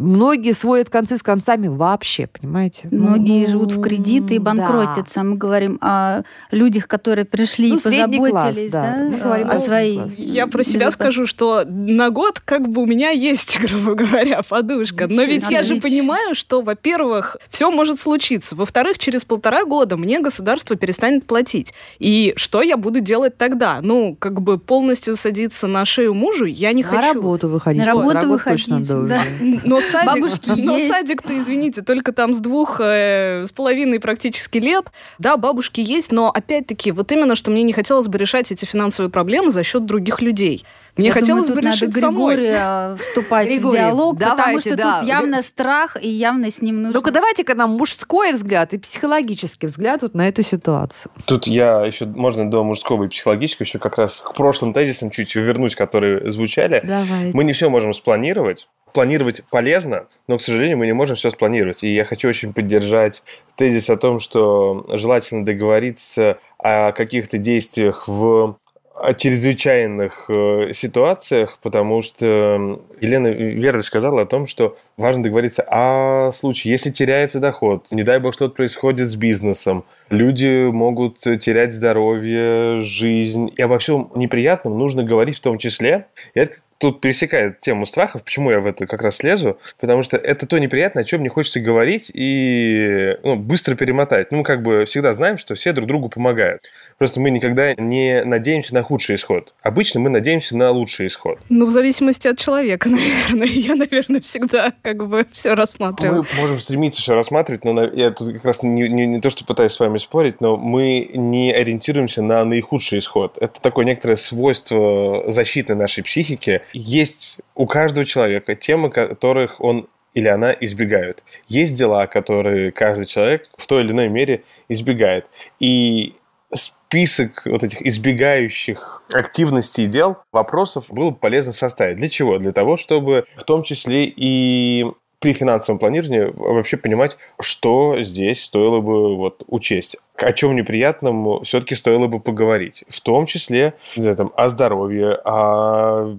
Многие 0.00 0.52
сводят 0.54 0.88
концы 0.88 1.16
с 1.16 1.22
концами 1.22 1.68
вообще, 1.68 2.26
понимаете? 2.26 2.88
Ну, 2.90 3.08
Многие 3.10 3.42
ну, 3.46 3.50
живут 3.52 3.72
в 3.72 3.80
кредиты 3.80 4.34
и 4.34 4.38
да. 4.38 4.44
банкротятся. 4.54 5.22
Мы 5.22 5.36
говорим 5.36 5.78
о 5.80 6.22
людях, 6.50 6.88
которые 6.88 7.24
пришли 7.26 7.70
Ну, 7.70 7.76
и 7.76 7.80
средний 7.80 8.18
класс, 8.18 8.32
позаботились 8.32 8.72
да. 8.72 8.82
да, 8.82 9.04
Мы 9.10 9.18
говорим 9.18 9.48
о 9.48 9.52
о 9.52 9.56
своей 9.58 9.96
классе. 9.98 10.14
Я 10.22 10.46
про 10.46 10.64
себя 10.64 10.86
безопас- 10.86 10.92
скажу, 10.92 11.26
что 11.26 11.64
на 11.66 12.10
год 12.10 12.40
как 12.40 12.68
бы 12.68 12.82
у 12.82 12.86
меня 12.86 13.10
есть, 13.10 13.58
грубо 13.62 13.94
говоря, 13.94 14.42
подушка. 14.42 15.06
Но 15.06 15.22
ведь 15.22 15.48
я 15.50 15.62
же 15.62 15.74
Отлично. 15.74 15.82
понимаю, 15.82 16.34
что, 16.34 16.62
во-первых, 16.62 17.36
все 17.50 17.70
может 17.70 17.98
случиться. 17.98 18.56
Во-вторых, 18.56 18.98
через 18.98 19.24
полтора 19.24 19.64
года 19.64 19.96
мне 19.96 20.20
государство 20.20 20.76
перестанет 20.76 21.26
платить. 21.26 21.74
И 21.98 22.32
что 22.36 22.62
я 22.62 22.76
буду 22.76 23.00
делать 23.00 23.36
тогда? 23.36 23.80
Ну, 23.82 24.16
как 24.18 24.40
бы 24.40 24.58
полностью 24.58 25.14
садиться 25.16 25.66
на 25.66 25.84
шею 25.84 26.14
мужу 26.14 26.46
я 26.46 26.72
не 26.72 26.82
На 26.82 26.88
хочу. 26.88 27.14
работу 27.14 27.48
выходить. 27.48 27.80
На 27.80 27.86
работу 27.86 28.08
Второй 28.10 28.26
год 28.28 28.32
выходить, 28.38 28.66
точно 28.66 28.80
да. 29.06 29.20
Но 29.64 29.80
садик, 29.90 30.14
Бабушки 30.14 30.50
но 30.50 30.76
есть. 30.76 30.88
садик-то, 30.88 31.38
извините, 31.38 31.82
только 31.82 32.12
там 32.12 32.34
с 32.34 32.40
двух 32.40 32.80
э, 32.80 33.44
с 33.44 33.52
половиной 33.52 34.00
практически 34.00 34.58
лет. 34.58 34.86
Да, 35.18 35.36
бабушки 35.36 35.80
есть, 35.80 36.12
но 36.12 36.30
опять-таки, 36.30 36.92
вот 36.92 37.10
именно, 37.12 37.34
что 37.34 37.50
мне 37.50 37.62
не 37.62 37.72
хотелось 37.72 38.08
бы 38.08 38.18
решать 38.18 38.50
эти 38.52 38.64
финансовые 38.64 39.10
проблемы 39.10 39.50
за 39.50 39.62
счет 39.62 39.84
других 39.86 40.20
людей. 40.20 40.64
Мне 40.96 41.08
Я 41.08 41.12
хотелось 41.12 41.46
думаю, 41.46 41.62
бы 41.62 41.68
тут 41.68 41.72
решить 41.72 41.88
надо 41.88 42.00
самой. 42.00 42.36
Григория 42.36 42.96
вступать 42.96 43.48
Григорий, 43.48 43.70
в 43.70 43.80
диалог, 43.80 44.18
потому 44.18 44.36
давайте, 44.36 44.60
что 44.60 44.76
да. 44.76 44.98
тут 44.98 45.08
явно 45.08 45.42
страх, 45.42 45.96
и 46.02 46.08
явно 46.08 46.50
с 46.50 46.60
ним 46.60 46.82
нужно... 46.82 46.98
Ну-ка 46.98 47.10
давайте-ка 47.10 47.54
нам 47.54 47.70
мужской 47.70 48.32
взгляд 48.32 48.74
и 48.74 48.78
психологический 48.78 49.66
взгляд 49.66 50.02
вот 50.02 50.14
на 50.14 50.28
эту 50.28 50.42
ситуацию. 50.42 51.12
Тут 51.26 51.46
я 51.46 51.86
еще, 51.86 52.06
можно 52.06 52.50
до 52.50 52.64
мужского 52.64 53.04
и 53.04 53.08
психологического, 53.08 53.64
еще 53.64 53.78
как 53.78 53.98
раз 53.98 54.20
к 54.20 54.34
прошлым 54.34 54.72
тезисам 54.72 55.10
чуть 55.10 55.34
вернусь, 55.34 55.74
которые 55.74 56.30
звучали. 56.30 56.82
Давайте. 56.84 57.30
Мы 57.34 57.44
не 57.44 57.52
все 57.52 57.70
можем 57.70 57.92
спланировать. 57.92 58.68
Планировать 58.92 59.42
полезно, 59.50 60.06
но, 60.26 60.38
к 60.38 60.40
сожалению, 60.40 60.78
мы 60.78 60.86
не 60.86 60.92
можем 60.92 61.16
все 61.16 61.30
спланировать. 61.30 61.84
И 61.84 61.94
я 61.94 62.04
хочу 62.04 62.28
очень 62.28 62.52
поддержать 62.52 63.22
тезис 63.56 63.90
о 63.90 63.96
том, 63.96 64.18
что 64.18 64.86
желательно 64.88 65.44
договориться 65.44 66.38
о 66.58 66.92
каких-то 66.92 67.38
действиях 67.38 68.08
в 68.08 68.56
о 69.00 69.14
чрезвычайных 69.14 70.26
э, 70.28 70.72
ситуациях, 70.72 71.58
потому 71.62 72.02
что 72.02 72.80
Елена 73.00 73.28
верно 73.28 73.80
сказала 73.80 74.22
о 74.22 74.26
том, 74.26 74.46
что 74.46 74.76
важно 74.98 75.22
договориться 75.22 75.64
о 75.66 76.30
случае, 76.32 76.72
если 76.72 76.90
теряется 76.90 77.40
доход, 77.40 77.86
не 77.92 78.02
дай 78.02 78.18
бог 78.18 78.34
что-то 78.34 78.54
происходит 78.54 79.08
с 79.08 79.16
бизнесом, 79.16 79.84
люди 80.10 80.66
могут 80.70 81.20
терять 81.20 81.72
здоровье, 81.72 82.78
жизнь, 82.80 83.50
и 83.56 83.62
обо 83.62 83.78
всем 83.78 84.10
неприятном 84.14 84.78
нужно 84.78 85.02
говорить 85.02 85.38
в 85.38 85.40
том 85.40 85.56
числе. 85.56 86.08
И 86.34 86.40
это 86.40 86.56
тут 86.80 87.02
пересекает 87.02 87.60
тему 87.60 87.84
страхов. 87.84 88.24
Почему 88.24 88.50
я 88.50 88.58
в 88.58 88.66
это 88.66 88.86
как 88.86 89.02
раз 89.02 89.18
слезу? 89.18 89.58
Потому 89.78 90.00
что 90.02 90.16
это 90.16 90.46
то 90.46 90.58
неприятное, 90.58 91.02
о 91.02 91.06
чем 91.06 91.22
не 91.22 91.28
хочется 91.28 91.60
говорить 91.60 92.10
и 92.12 93.16
ну, 93.22 93.36
быстро 93.36 93.74
перемотать. 93.74 94.32
Ну, 94.32 94.38
мы 94.38 94.44
как 94.44 94.62
бы 94.62 94.86
всегда 94.86 95.12
знаем, 95.12 95.36
что 95.36 95.54
все 95.54 95.72
друг 95.72 95.86
другу 95.86 96.08
помогают. 96.08 96.62
Просто 96.96 97.20
мы 97.20 97.30
никогда 97.30 97.74
не 97.74 98.24
надеемся 98.24 98.74
на 98.74 98.82
худший 98.82 99.16
исход. 99.16 99.52
Обычно 99.62 100.00
мы 100.00 100.08
надеемся 100.08 100.56
на 100.56 100.70
лучший 100.70 101.06
исход. 101.08 101.38
Ну, 101.50 101.66
в 101.66 101.70
зависимости 101.70 102.28
от 102.28 102.38
человека, 102.38 102.88
наверное. 102.90 103.46
Я, 103.46 103.74
наверное, 103.74 104.22
всегда 104.22 104.72
как 104.82 105.06
бы 105.06 105.26
все 105.32 105.54
рассматриваю. 105.54 106.26
Мы 106.34 106.40
можем 106.40 106.60
стремиться 106.60 107.02
все 107.02 107.14
рассматривать, 107.14 107.64
но 107.64 107.84
я 107.84 108.10
тут 108.10 108.32
как 108.32 108.44
раз 108.46 108.62
не, 108.62 108.88
не- 108.88 109.06
не 109.06 109.20
то, 109.20 109.28
что 109.28 109.44
пытаюсь 109.44 109.72
с 109.72 109.80
вами 109.80 109.98
спорить, 109.98 110.40
но 110.40 110.56
мы 110.56 111.10
не 111.12 111.52
ориентируемся 111.52 112.22
на 112.22 112.42
наихудший 112.46 113.00
исход. 113.00 113.36
Это 113.38 113.60
такое 113.60 113.84
некоторое 113.84 114.16
свойство 114.16 115.24
защиты 115.30 115.74
нашей 115.74 116.02
психики. 116.04 116.62
Есть 116.72 117.40
у 117.54 117.66
каждого 117.66 118.06
человека 118.06 118.54
темы, 118.54 118.90
которых 118.90 119.60
он 119.60 119.88
или 120.14 120.28
она 120.28 120.52
избегают. 120.52 121.22
Есть 121.46 121.76
дела, 121.76 122.06
которые 122.06 122.72
каждый 122.72 123.06
человек 123.06 123.48
в 123.56 123.66
той 123.66 123.84
или 123.84 123.92
иной 123.92 124.08
мере 124.08 124.42
избегает. 124.68 125.26
И 125.60 126.16
список 126.52 127.42
вот 127.44 127.62
этих 127.62 127.80
избегающих 127.82 129.02
активностей 129.12 129.84
и 129.84 129.86
дел, 129.86 130.18
вопросов 130.32 130.86
было 130.90 131.10
бы 131.10 131.16
полезно 131.16 131.52
составить. 131.52 131.96
Для 131.96 132.08
чего? 132.08 132.38
Для 132.38 132.52
того, 132.52 132.76
чтобы 132.76 133.24
в 133.36 133.44
том 133.44 133.62
числе 133.62 134.04
и 134.04 134.84
при 135.20 135.34
финансовом 135.34 135.78
планировании 135.78 136.32
вообще 136.34 136.76
понимать, 136.78 137.18
что 137.40 138.00
здесь 138.00 138.42
стоило 138.42 138.80
бы 138.80 139.16
вот 139.16 139.44
учесть. 139.46 139.98
О 140.16 140.32
чем 140.32 140.56
неприятном 140.56 141.44
все-таки 141.44 141.74
стоило 141.74 142.06
бы 142.06 142.20
поговорить. 142.20 142.84
В 142.88 143.00
том 143.00 143.26
числе 143.26 143.74
знаю, 143.94 144.16
там, 144.16 144.32
о 144.34 144.48
здоровье, 144.48 145.20
о 145.24 146.16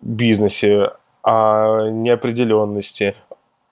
бизнесе, 0.00 0.90
о 1.22 1.88
неопределенности 1.90 3.14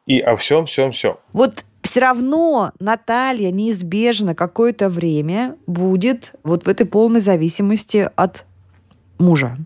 и 0.07 0.21
о 0.21 0.37
всем, 0.37 0.67
всем, 0.67 0.93
всем. 0.93 1.17
Вот 1.33 1.65
все 1.83 2.01
равно 2.01 2.73
Наталья 2.79 3.51
неизбежно 3.51 4.35
какое-то 4.35 4.89
время 4.89 5.57
будет 5.67 6.35
вот 6.43 6.67
в 6.67 6.69
этой 6.69 6.87
полной 6.87 7.21
зависимости 7.21 8.11
от 8.17 8.45
мужа. 9.19 9.57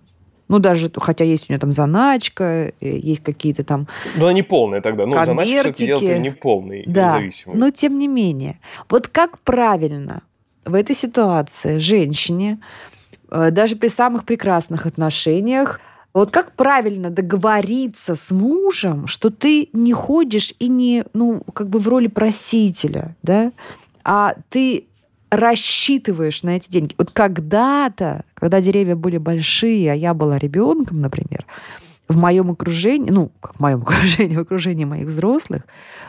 Ну, 0.49 0.59
даже, 0.59 0.93
хотя 0.95 1.25
есть 1.25 1.49
у 1.49 1.53
нее 1.53 1.59
там 1.59 1.73
заначка, 1.73 2.45
э, 2.45 2.73
есть 2.81 3.23
какие-то 3.23 3.65
там... 3.65 3.89
Но 4.17 4.27
она 4.27 4.35
не 4.35 4.43
полная 4.43 4.83
тогда. 4.83 5.07
Ну, 5.07 5.15
за 5.15 5.35
все 5.43 5.61
это 5.61 5.73
дело 5.79 5.99
Конвертики. 5.99 6.23
не 6.23 6.31
полный 6.31 6.85
Да, 6.87 7.15
зависимый. 7.15 7.57
но 7.57 7.71
тем 7.71 7.99
не 7.99 8.07
менее. 8.07 8.61
Вот 8.91 9.09
как 9.09 9.39
правильно 9.39 10.23
в 10.67 10.75
этой 10.75 10.95
ситуации 10.95 11.79
женщине, 11.79 12.61
э, 13.31 13.51
даже 13.51 13.77
при 13.77 13.89
самых 13.89 14.25
прекрасных 14.27 14.85
отношениях, 14.85 15.81
вот 16.15 16.31
как 16.31 16.53
правильно 16.53 17.11
договориться 17.11 18.15
с 18.15 18.31
мужем, 18.31 19.07
что 19.07 19.31
ты 19.31 19.71
не 19.73 19.93
ходишь 19.93 20.55
и 20.59 20.69
не, 20.69 21.05
ну, 21.15 21.43
как 21.55 21.69
бы 21.69 21.79
в 21.79 21.89
роли 21.89 22.09
просителя, 22.09 23.17
да, 23.23 23.53
а 24.05 24.35
ты 24.51 24.87
рассчитываешь 25.31 26.43
на 26.43 26.57
эти 26.57 26.71
деньги. 26.71 26.95
Вот 26.99 27.11
когда-то, 27.11 28.25
когда 28.35 28.61
деревья 28.61 28.95
были 28.95 29.17
большие, 29.17 29.91
а 29.91 29.95
я 29.95 30.13
была 30.13 30.39
ребенком, 30.39 31.01
например, 31.01 31.47
в 32.09 32.21
моем 32.21 32.51
окружении, 32.51 33.11
ну, 33.11 33.33
в 33.41 33.61
моем 33.61 33.81
окружении, 33.83 34.37
в 34.37 34.41
окружении 34.41 34.85
моих 34.85 35.07
взрослых, 35.07 35.63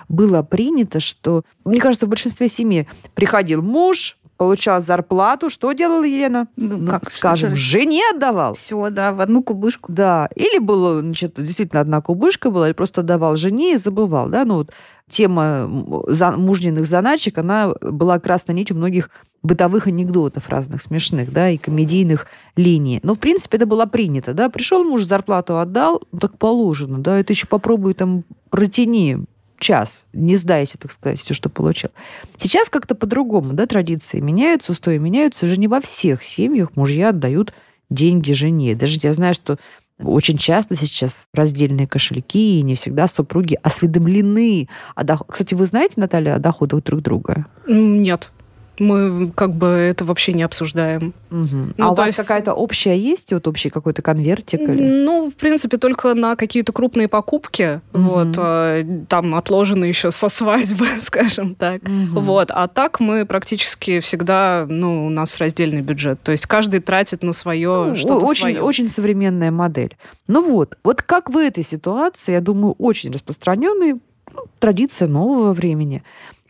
было 0.10 0.44
принято, 0.44 1.00
что, 1.00 1.44
мне 1.64 1.80
кажется, 1.80 2.06
в 2.06 2.10
большинстве 2.10 2.50
семей 2.50 2.90
приходил 3.14 3.62
муж, 3.62 4.18
получал 4.44 4.82
зарплату, 4.82 5.50
что 5.50 5.72
делала 5.72 6.04
Елена? 6.04 6.48
Ну, 6.58 6.86
как, 6.86 7.10
что 7.10 7.18
скажем, 7.18 7.56
же? 7.56 7.56
жене 7.56 8.02
отдавал. 8.14 8.56
Все, 8.56 8.90
да, 8.90 9.14
в 9.14 9.22
одну 9.22 9.42
кубышку. 9.42 9.90
Да, 9.90 10.28
или 10.36 10.60
было, 10.60 11.00
значит, 11.00 11.36
действительно 11.38 11.80
одна 11.80 12.02
кубышка 12.02 12.52
была, 12.52 12.68
или 12.68 12.74
просто 12.74 13.04
давал 13.04 13.38
жене 13.38 13.74
и 13.74 13.78
забывал, 13.78 14.28
да, 14.28 14.44
ну 14.44 14.56
вот 14.56 14.72
тема 15.10 15.66
мужниных 15.68 16.86
заначек, 16.86 17.38
она 17.38 17.74
была 17.80 18.20
красной 18.20 18.56
нитью 18.56 18.76
многих 18.76 19.10
бытовых 19.44 19.88
анекдотов 19.88 20.50
разных 20.50 20.82
смешных, 20.82 21.32
да, 21.32 21.50
и 21.50 21.58
комедийных 21.58 22.28
линий. 22.58 23.00
Но, 23.02 23.14
в 23.14 23.20
принципе, 23.20 23.56
это 23.56 23.66
было 23.66 23.86
принято, 23.86 24.34
да, 24.34 24.50
пришел 24.50 24.84
муж, 24.84 25.04
зарплату 25.04 25.58
отдал, 25.60 26.02
ну, 26.12 26.20
так 26.20 26.38
положено, 26.38 27.00
да, 27.00 27.18
это 27.18 27.32
еще 27.32 27.48
попробуй 27.48 27.94
там 27.94 28.26
протяни 28.50 29.20
час, 29.64 30.06
не 30.14 30.38
сдайся, 30.38 30.78
так 30.78 30.92
сказать, 30.92 31.20
все, 31.20 31.34
что 31.34 31.50
получил. 31.50 31.90
Сейчас 32.38 32.70
как-то 32.70 32.94
по-другому, 32.94 33.54
да, 33.54 33.66
традиции 33.66 34.20
меняются, 34.20 34.74
устои 34.74 35.00
меняются, 35.00 35.46
уже 35.46 35.58
не 35.58 35.68
во 35.68 35.82
всех 35.82 36.24
семьях 36.24 36.76
мужья 36.76 37.10
отдают 37.10 37.54
деньги 37.90 38.34
жене. 38.34 38.76
Даже 38.76 39.00
я 39.02 39.14
знаю, 39.14 39.34
что 39.34 39.58
Очень 40.00 40.38
часто 40.38 40.76
сейчас 40.76 41.28
раздельные 41.34 41.88
кошельки, 41.88 42.60
и 42.60 42.64
не 42.64 42.76
всегда 42.76 43.08
супруги 43.08 43.58
осведомлены. 43.62 44.68
О 44.96 45.04
доход... 45.04 45.28
Кстати, 45.30 45.54
вы 45.54 45.66
знаете, 45.66 45.94
Наталья, 45.98 46.36
о 46.36 46.40
доходах 46.40 46.84
друг 46.84 47.02
друга? 47.02 47.46
Нет. 47.68 48.32
Мы 48.80 49.32
как 49.36 49.54
бы 49.54 49.68
это 49.68 50.06
вообще 50.06 50.34
не 50.34 50.44
обсуждаем. 50.44 51.14
Угу. 51.30 51.74
Ну, 51.78 51.86
а 51.86 51.92
у 51.92 51.96
вас 51.96 52.08
есть... 52.08 52.20
какая-то 52.20 52.54
общая 52.54 52.98
есть, 52.98 53.32
вот 53.32 53.48
общий 53.48 53.70
какой-то 53.70 54.02
конвертик? 54.02 54.62
Или? 54.62 54.82
Ну, 54.82 55.30
в 55.30 55.36
принципе, 55.36 55.78
только 55.78 56.14
на 56.14 56.36
какие-то 56.36 56.74
крупные 56.74 57.08
покупки. 57.08 57.82
Угу. 57.94 58.02
Вот, 58.02 58.36
а, 58.38 58.84
там 59.08 59.36
отложены 59.36 59.86
еще 59.86 60.12
со 60.12 60.30
свадьбы, 60.30 60.88
скажем 61.02 61.56
так. 61.56 61.82
Угу. 61.84 62.20
Вот, 62.20 62.52
а 62.52 62.68
так 62.68 63.00
мы 63.00 63.26
практически 63.26 64.00
всегда, 64.00 64.66
ну, 64.68 65.06
у 65.06 65.10
нас 65.10 65.38
раздельный 65.40 65.82
бюджет. 65.82 66.22
То 66.24 66.32
есть 66.32 66.46
каждый 66.48 66.80
тратит 66.80 67.24
на 67.24 67.34
свое 67.34 67.86
ну, 67.90 67.96
что-то 67.96 68.26
очень, 68.26 68.42
свое. 68.42 68.62
Очень 68.62 68.90
современная 68.90 69.52
модель. 69.52 69.96
Ну 70.28 70.44
вот, 70.44 70.78
вот 70.84 71.02
как 71.02 71.30
в 71.30 71.38
этой 71.38 71.64
ситуации, 71.64 72.32
я 72.32 72.42
думаю, 72.42 72.76
очень 72.80 73.12
распространенная 73.12 74.00
ну, 74.34 74.44
традиция 74.60 75.08
нового 75.08 75.54
времени. 75.54 76.04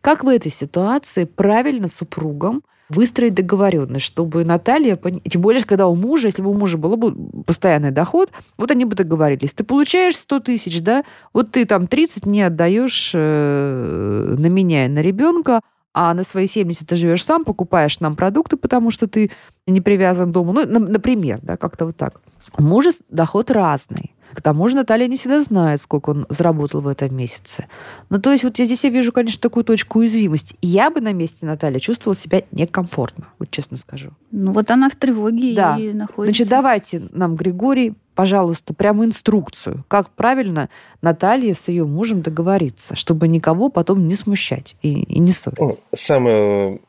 Как 0.04 0.26
в 0.26 0.28
этой 0.28 0.52
ситуации 0.52 1.24
правильно 1.24 1.88
супругам 1.88 2.62
выстроить 2.90 3.36
договоренность, 3.36 4.04
чтобы 4.04 4.44
Наталья, 4.44 4.98
тем 4.98 5.42
более, 5.42 5.64
когда 5.64 5.88
у 5.88 5.96
мужа, 5.96 6.28
если 6.28 6.42
бы 6.42 6.50
у 6.50 6.54
мужа 6.54 6.78
был 6.78 6.98
бы 6.98 7.44
постоянный 7.44 7.92
доход, 7.92 8.30
вот 8.58 8.70
они 8.70 8.84
бы 8.84 8.98
договорились. 8.98 9.54
Ты 9.54 9.64
получаешь 9.64 10.18
100 10.18 10.40
тысяч, 10.42 10.82
да, 10.82 11.06
вот 11.32 11.52
ты 11.52 11.66
там 11.66 11.88
30 11.88 12.26
не 12.26 12.42
отдаешь 12.42 13.14
э, 13.16 14.36
на 14.38 14.48
меня 14.48 14.88
и 14.88 14.90
на 14.90 15.00
ребенка, 15.00 15.62
а 15.94 16.14
на 16.14 16.24
свои 16.24 16.48
70 16.48 16.86
ты 16.86 16.98
живешь 16.98 17.24
сам, 17.24 17.46
покупаешь 17.46 18.02
нам 18.02 18.16
продукты, 18.16 18.58
потому 18.58 18.92
что 18.92 19.08
ты 19.08 19.32
не 19.68 19.80
привязан 19.80 20.32
к 20.32 20.34
дому. 20.34 20.52
Ну, 20.52 20.80
например, 20.80 21.40
да, 21.42 21.56
как-то 21.56 21.86
вот 21.86 21.96
так. 21.96 22.20
У 22.58 22.62
мужа 22.62 22.90
доход 23.08 23.50
разный. 23.52 24.13
К 24.34 24.42
тому 24.42 24.68
же 24.68 24.76
Наталья 24.76 25.08
не 25.08 25.16
всегда 25.16 25.42
знает, 25.42 25.82
сколько 25.82 26.10
он 26.10 26.26
заработал 26.30 26.82
в 26.82 26.88
этом 26.88 27.16
месяце. 27.16 27.68
Ну, 28.10 28.20
то 28.20 28.32
есть 28.32 28.44
вот 28.44 28.58
я 28.60 28.66
здесь 28.66 28.84
я 28.84 28.90
вижу, 28.90 29.12
конечно, 29.12 29.42
такую 29.42 29.64
точку 29.64 30.00
уязвимости. 30.00 30.58
я 30.62 30.90
бы 30.90 31.02
на 31.02 31.14
месте 31.14 31.46
Натальи 31.46 31.80
чувствовала 31.80 32.16
себя 32.16 32.44
некомфортно, 32.52 33.28
вот 33.40 33.52
честно 33.52 33.78
скажу. 33.78 34.12
Ну, 34.32 34.52
вот 34.54 34.72
она 34.72 34.90
в 34.90 34.96
тревоге 34.96 35.56
да. 35.56 35.78
и 35.78 35.94
находится. 35.94 36.36
Значит, 36.36 36.48
давайте 36.50 37.04
нам, 37.12 37.36
Григорий, 37.36 37.94
пожалуйста, 38.16 38.74
прямо 38.74 39.06
инструкцию, 39.06 39.84
как 39.88 40.10
правильно 40.10 40.70
Наталья 41.02 41.54
с 41.54 41.68
ее 41.68 41.86
мужем 41.86 42.22
договориться, 42.22 42.96
чтобы 42.96 43.28
никого 43.28 43.70
потом 43.70 44.08
не 44.08 44.16
смущать 44.16 44.76
и, 44.82 45.02
и 45.04 45.20
не 45.20 45.32
ссорить. 45.32 45.60
Ну, 45.60 45.78
самое 45.92 46.80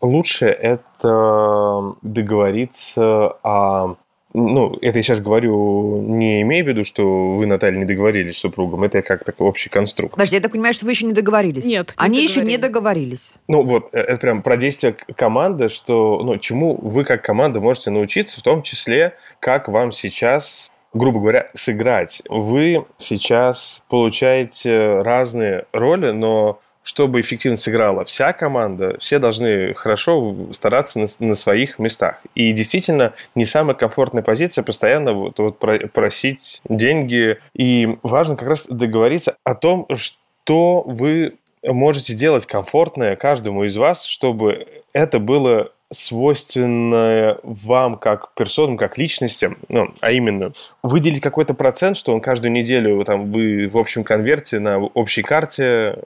лучшее– 0.00 0.52
это 0.52 1.94
договориться 2.02 3.36
о 3.42 3.96
ну, 4.38 4.76
это 4.82 4.98
я 4.98 5.02
сейчас 5.02 5.20
говорю, 5.20 6.02
не 6.02 6.42
имея 6.42 6.62
в 6.62 6.68
виду, 6.68 6.84
что 6.84 7.36
вы, 7.36 7.46
Наталья, 7.46 7.78
не 7.78 7.86
договорились 7.86 8.36
с 8.36 8.40
супругом. 8.40 8.84
Это 8.84 9.00
как 9.00 9.24
такой 9.24 9.48
общий 9.48 9.70
конструкт. 9.70 10.12
Подожди, 10.12 10.36
я 10.36 10.42
так 10.42 10.52
понимаю, 10.52 10.74
что 10.74 10.84
вы 10.84 10.92
еще 10.92 11.06
не 11.06 11.14
договорились. 11.14 11.64
Нет. 11.64 11.94
Они 11.96 12.22
еще 12.22 12.42
не 12.42 12.58
договорились. 12.58 13.32
Ну, 13.48 13.62
вот, 13.62 13.88
э, 13.92 13.98
это 13.98 14.18
прям 14.18 14.42
про 14.42 14.58
действие 14.58 14.94
команды, 15.16 15.70
что, 15.70 16.20
ну, 16.22 16.36
чему 16.36 16.78
вы 16.82 17.04
как 17.04 17.24
команда 17.24 17.62
можете 17.62 17.90
научиться, 17.90 18.38
в 18.38 18.42
том 18.42 18.62
числе, 18.62 19.14
как 19.40 19.68
вам 19.68 19.90
сейчас 19.90 20.70
грубо 20.92 21.20
говоря, 21.20 21.50
сыграть. 21.52 22.22
Вы 22.26 22.86
сейчас 22.96 23.82
получаете 23.90 25.02
разные 25.02 25.66
роли, 25.72 26.10
но 26.10 26.58
чтобы 26.86 27.20
эффективно 27.20 27.56
сыграла 27.56 28.04
вся 28.04 28.32
команда, 28.32 28.96
все 29.00 29.18
должны 29.18 29.74
хорошо 29.74 30.36
стараться 30.52 31.00
на, 31.00 31.06
на 31.18 31.34
своих 31.34 31.80
местах. 31.80 32.20
И 32.36 32.52
действительно, 32.52 33.12
не 33.34 33.44
самая 33.44 33.74
комфортная 33.74 34.22
позиция 34.22 34.62
постоянно 34.62 35.12
вот, 35.12 35.36
вот 35.38 35.58
просить 35.92 36.60
деньги. 36.68 37.38
И 37.54 37.98
важно 38.04 38.36
как 38.36 38.50
раз 38.50 38.68
договориться 38.68 39.36
о 39.42 39.56
том, 39.56 39.88
что 39.96 40.82
вы 40.86 41.34
можете 41.64 42.14
делать 42.14 42.46
комфортное 42.46 43.16
каждому 43.16 43.64
из 43.64 43.76
вас, 43.76 44.04
чтобы 44.04 44.68
это 44.92 45.18
было 45.18 45.72
свойственное 45.90 47.38
вам 47.42 47.96
как 47.96 48.32
персонам, 48.34 48.76
как 48.76 48.96
личностям, 48.96 49.58
ну, 49.68 49.92
а 50.00 50.12
именно 50.12 50.52
выделить 50.84 51.20
какой-то 51.20 51.54
процент, 51.54 51.96
что 51.96 52.12
он 52.12 52.20
каждую 52.20 52.52
неделю 52.52 53.02
там 53.04 53.32
вы 53.32 53.68
в 53.68 53.76
общем 53.76 54.04
конверте 54.04 54.60
на 54.60 54.78
общей 54.78 55.22
карте 55.22 55.98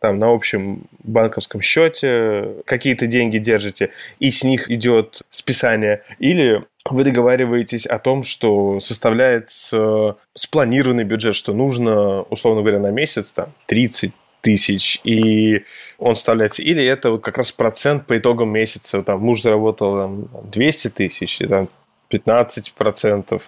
там 0.00 0.18
на 0.18 0.32
общем 0.32 0.84
банковском 1.02 1.60
счете 1.60 2.56
какие-то 2.64 3.06
деньги 3.06 3.38
держите, 3.38 3.90
и 4.18 4.30
с 4.30 4.44
них 4.44 4.70
идет 4.70 5.22
списание, 5.30 6.02
или 6.18 6.64
вы 6.84 7.04
договариваетесь 7.04 7.86
о 7.86 7.98
том, 7.98 8.22
что 8.22 8.80
составляется 8.80 10.16
спланированный 10.34 11.04
бюджет, 11.04 11.34
что 11.34 11.52
нужно, 11.52 12.22
условно 12.22 12.62
говоря, 12.62 12.78
на 12.78 12.90
месяц 12.90 13.32
там 13.32 13.52
30 13.66 14.12
тысяч, 14.40 15.00
и 15.04 15.64
он 15.98 16.14
вставляется. 16.14 16.62
Или 16.62 16.84
это 16.84 17.10
вот 17.10 17.22
как 17.22 17.38
раз 17.38 17.52
процент 17.52 18.06
по 18.06 18.16
итогам 18.16 18.50
месяца. 18.50 19.02
Там 19.02 19.20
муж 19.20 19.42
заработал 19.42 19.96
там, 19.96 20.28
200 20.50 20.88
тысяч, 20.90 21.40
и 21.40 21.46
там 21.46 21.68
15% 22.10 23.42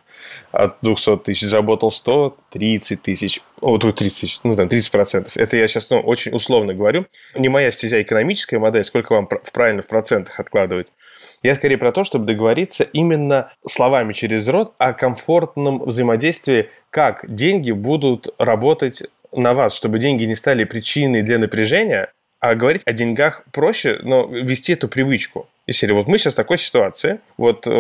от 0.53 0.77
200 0.83 1.16
тысяч, 1.18 1.49
заработал 1.49 1.90
100, 1.90 2.37
30 2.51 3.03
тысяч, 3.03 3.40
о, 3.61 3.79
30 3.79 3.96
тысяч, 3.96 4.38
ну, 4.44 4.57
там, 4.57 4.68
30%. 4.68 5.31
Это 5.35 5.57
я 5.57 5.66
сейчас, 5.68 5.90
ну, 5.90 6.01
очень 6.01 6.33
условно 6.33 6.75
говорю. 6.75 7.07
Не 7.35 7.49
моя 7.49 7.70
стезя 7.73 8.03
экономическая 8.03 8.59
модель, 8.59 8.85
сколько 8.85 9.12
вам 9.14 9.29
правильно 9.53 9.83
в 9.83 9.87
процентах 9.87 10.38
откладывать. 10.38 10.88
Я 11.42 11.55
скорее 11.55 11.79
про 11.79 11.92
то, 11.92 12.05
чтобы 12.05 12.27
договориться 12.27 12.85
именно 12.85 13.53
словами 13.66 14.12
через 14.12 14.46
рот 14.49 14.75
о 14.79 14.92
комфортном 14.92 15.83
взаимодействии, 15.85 16.68
как 16.90 17.25
деньги 17.33 17.73
будут 17.73 18.29
работать 18.38 19.03
на 19.33 19.55
вас, 19.55 19.75
чтобы 19.75 19.99
деньги 19.99 20.25
не 20.25 20.35
стали 20.35 20.64
причиной 20.64 21.23
для 21.23 21.38
напряжения, 21.38 22.12
а 22.40 22.55
говорить 22.55 22.83
о 22.85 22.92
деньгах 22.92 23.44
проще, 23.53 24.01
но 24.03 24.27
вести 24.27 24.73
эту 24.73 24.88
привычку. 24.88 25.49
И 25.70 25.72
серии, 25.72 25.92
вот 25.92 26.09
мы 26.09 26.18
сейчас 26.18 26.33
в 26.33 26.37
такой 26.37 26.59
ситуации, 26.59 27.20
вот 27.37 27.64
э, 27.64 27.70